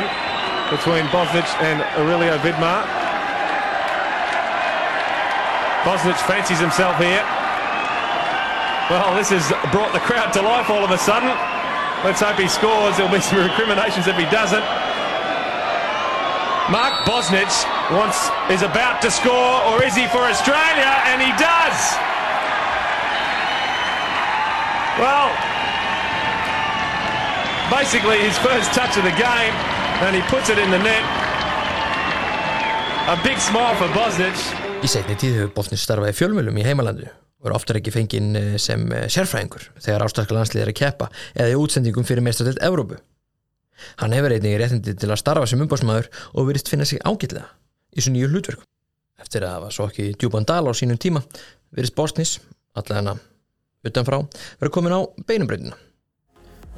between 0.72 1.04
Bosnich 1.12 1.48
and 1.60 1.84
Aurelio 2.00 2.38
Vidmar. 2.38 2.88
Bosnich 5.84 6.16
fancies 6.24 6.58
himself 6.58 6.96
here. 6.96 7.20
Well, 8.88 9.12
this 9.14 9.28
has 9.28 9.44
brought 9.68 9.92
the 9.92 10.00
crowd 10.00 10.32
to 10.32 10.40
life 10.40 10.70
all 10.70 10.80
of 10.80 10.90
a 10.90 10.96
sudden. 10.96 11.28
Let's 12.00 12.24
hope 12.24 12.40
he 12.40 12.48
scores. 12.48 12.96
There'll 12.96 13.12
be 13.12 13.20
some 13.20 13.38
recriminations 13.44 14.08
if 14.08 14.16
he 14.16 14.24
doesn't. 14.32 14.64
Mark 16.72 17.04
Bosnich 17.04 17.52
wants 17.92 18.32
is 18.48 18.64
about 18.64 19.00
to 19.04 19.10
score, 19.10 19.52
or 19.68 19.84
is 19.84 19.96
he 19.96 20.08
for 20.08 20.24
Australia? 20.24 20.92
And 21.12 21.20
he 21.20 21.32
does. 21.36 21.76
Well, 24.96 25.28
basically 27.70 28.18
his 28.18 28.36
first 28.38 28.72
touch 28.72 28.96
of 28.96 29.04
the 29.04 29.16
game, 29.16 29.54
and 30.04 30.16
he 30.16 30.22
puts 30.32 30.48
it 30.48 30.58
in 30.58 30.70
the 30.70 30.78
net. 30.78 31.04
A 33.08 33.16
big 33.22 33.38
smile 33.38 33.74
for 33.76 33.88
Bosnich. 33.96 34.40
Í 34.84 34.88
setni 34.88 35.16
tíð 35.18 35.38
hefur 35.38 35.54
Bosnich 35.56 35.82
starfað 35.82 36.12
í 36.12 36.16
fjölmjölum 36.16 36.60
í 36.60 36.64
heimalandu 36.66 37.08
og 37.38 37.48
er 37.48 37.54
oftar 37.54 37.78
ekki 37.78 37.92
fenginn 37.94 38.34
eh, 38.36 38.56
sem 38.60 38.82
eh, 38.92 39.06
sérfræðingur 39.12 39.68
þegar 39.78 40.04
ástralska 40.06 40.34
landslið 40.34 40.64
er 40.64 40.70
að 40.72 40.78
keppa 40.80 41.08
eða 41.34 41.52
í 41.52 41.58
útsendingum 41.58 42.06
fyrir 42.06 42.24
mestratild 42.26 42.60
Evrópu. 42.66 42.98
Hann 44.02 44.14
hefur 44.16 44.34
einnig 44.34 44.58
réttindi 44.58 44.96
til 44.98 45.10
að 45.10 45.20
starfa 45.22 45.46
sem 45.46 45.62
umbásmaður 45.62 46.10
og 46.34 46.48
virðist 46.50 46.70
finna 46.72 46.86
sig 46.88 47.02
ágætlega 47.06 47.46
í 47.94 48.02
svo 48.02 48.14
nýju 48.14 48.30
hlutverku. 48.32 48.66
Eftir 49.22 49.46
að 49.46 49.54
það 49.54 49.66
var 49.66 49.76
svo 49.76 49.88
ekki 49.90 50.08
djúban 50.18 50.46
dal 50.46 50.64
á 50.66 50.72
sínum 50.74 50.98
tíma 50.98 51.22
virðist 51.74 51.96
Bosnis, 51.98 52.38
allavega 52.78 53.18
utanfrá, 53.86 54.22
verið 54.58 54.74
komin 54.74 54.98
á 54.98 55.00
beinumbreytina. 55.26 55.78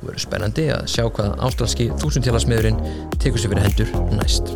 Og 0.00 0.08
verið 0.08 0.24
spennandi 0.24 0.68
að 0.72 0.86
sjá 0.88 1.04
hvað 1.08 1.34
ástralski 1.48 1.90
þúsundtjálasmiðurinn 2.00 2.80
tekur 3.20 3.42
sér 3.42 3.52
fyrir 3.52 3.66
hendur 3.68 4.16
næst. 4.16 4.54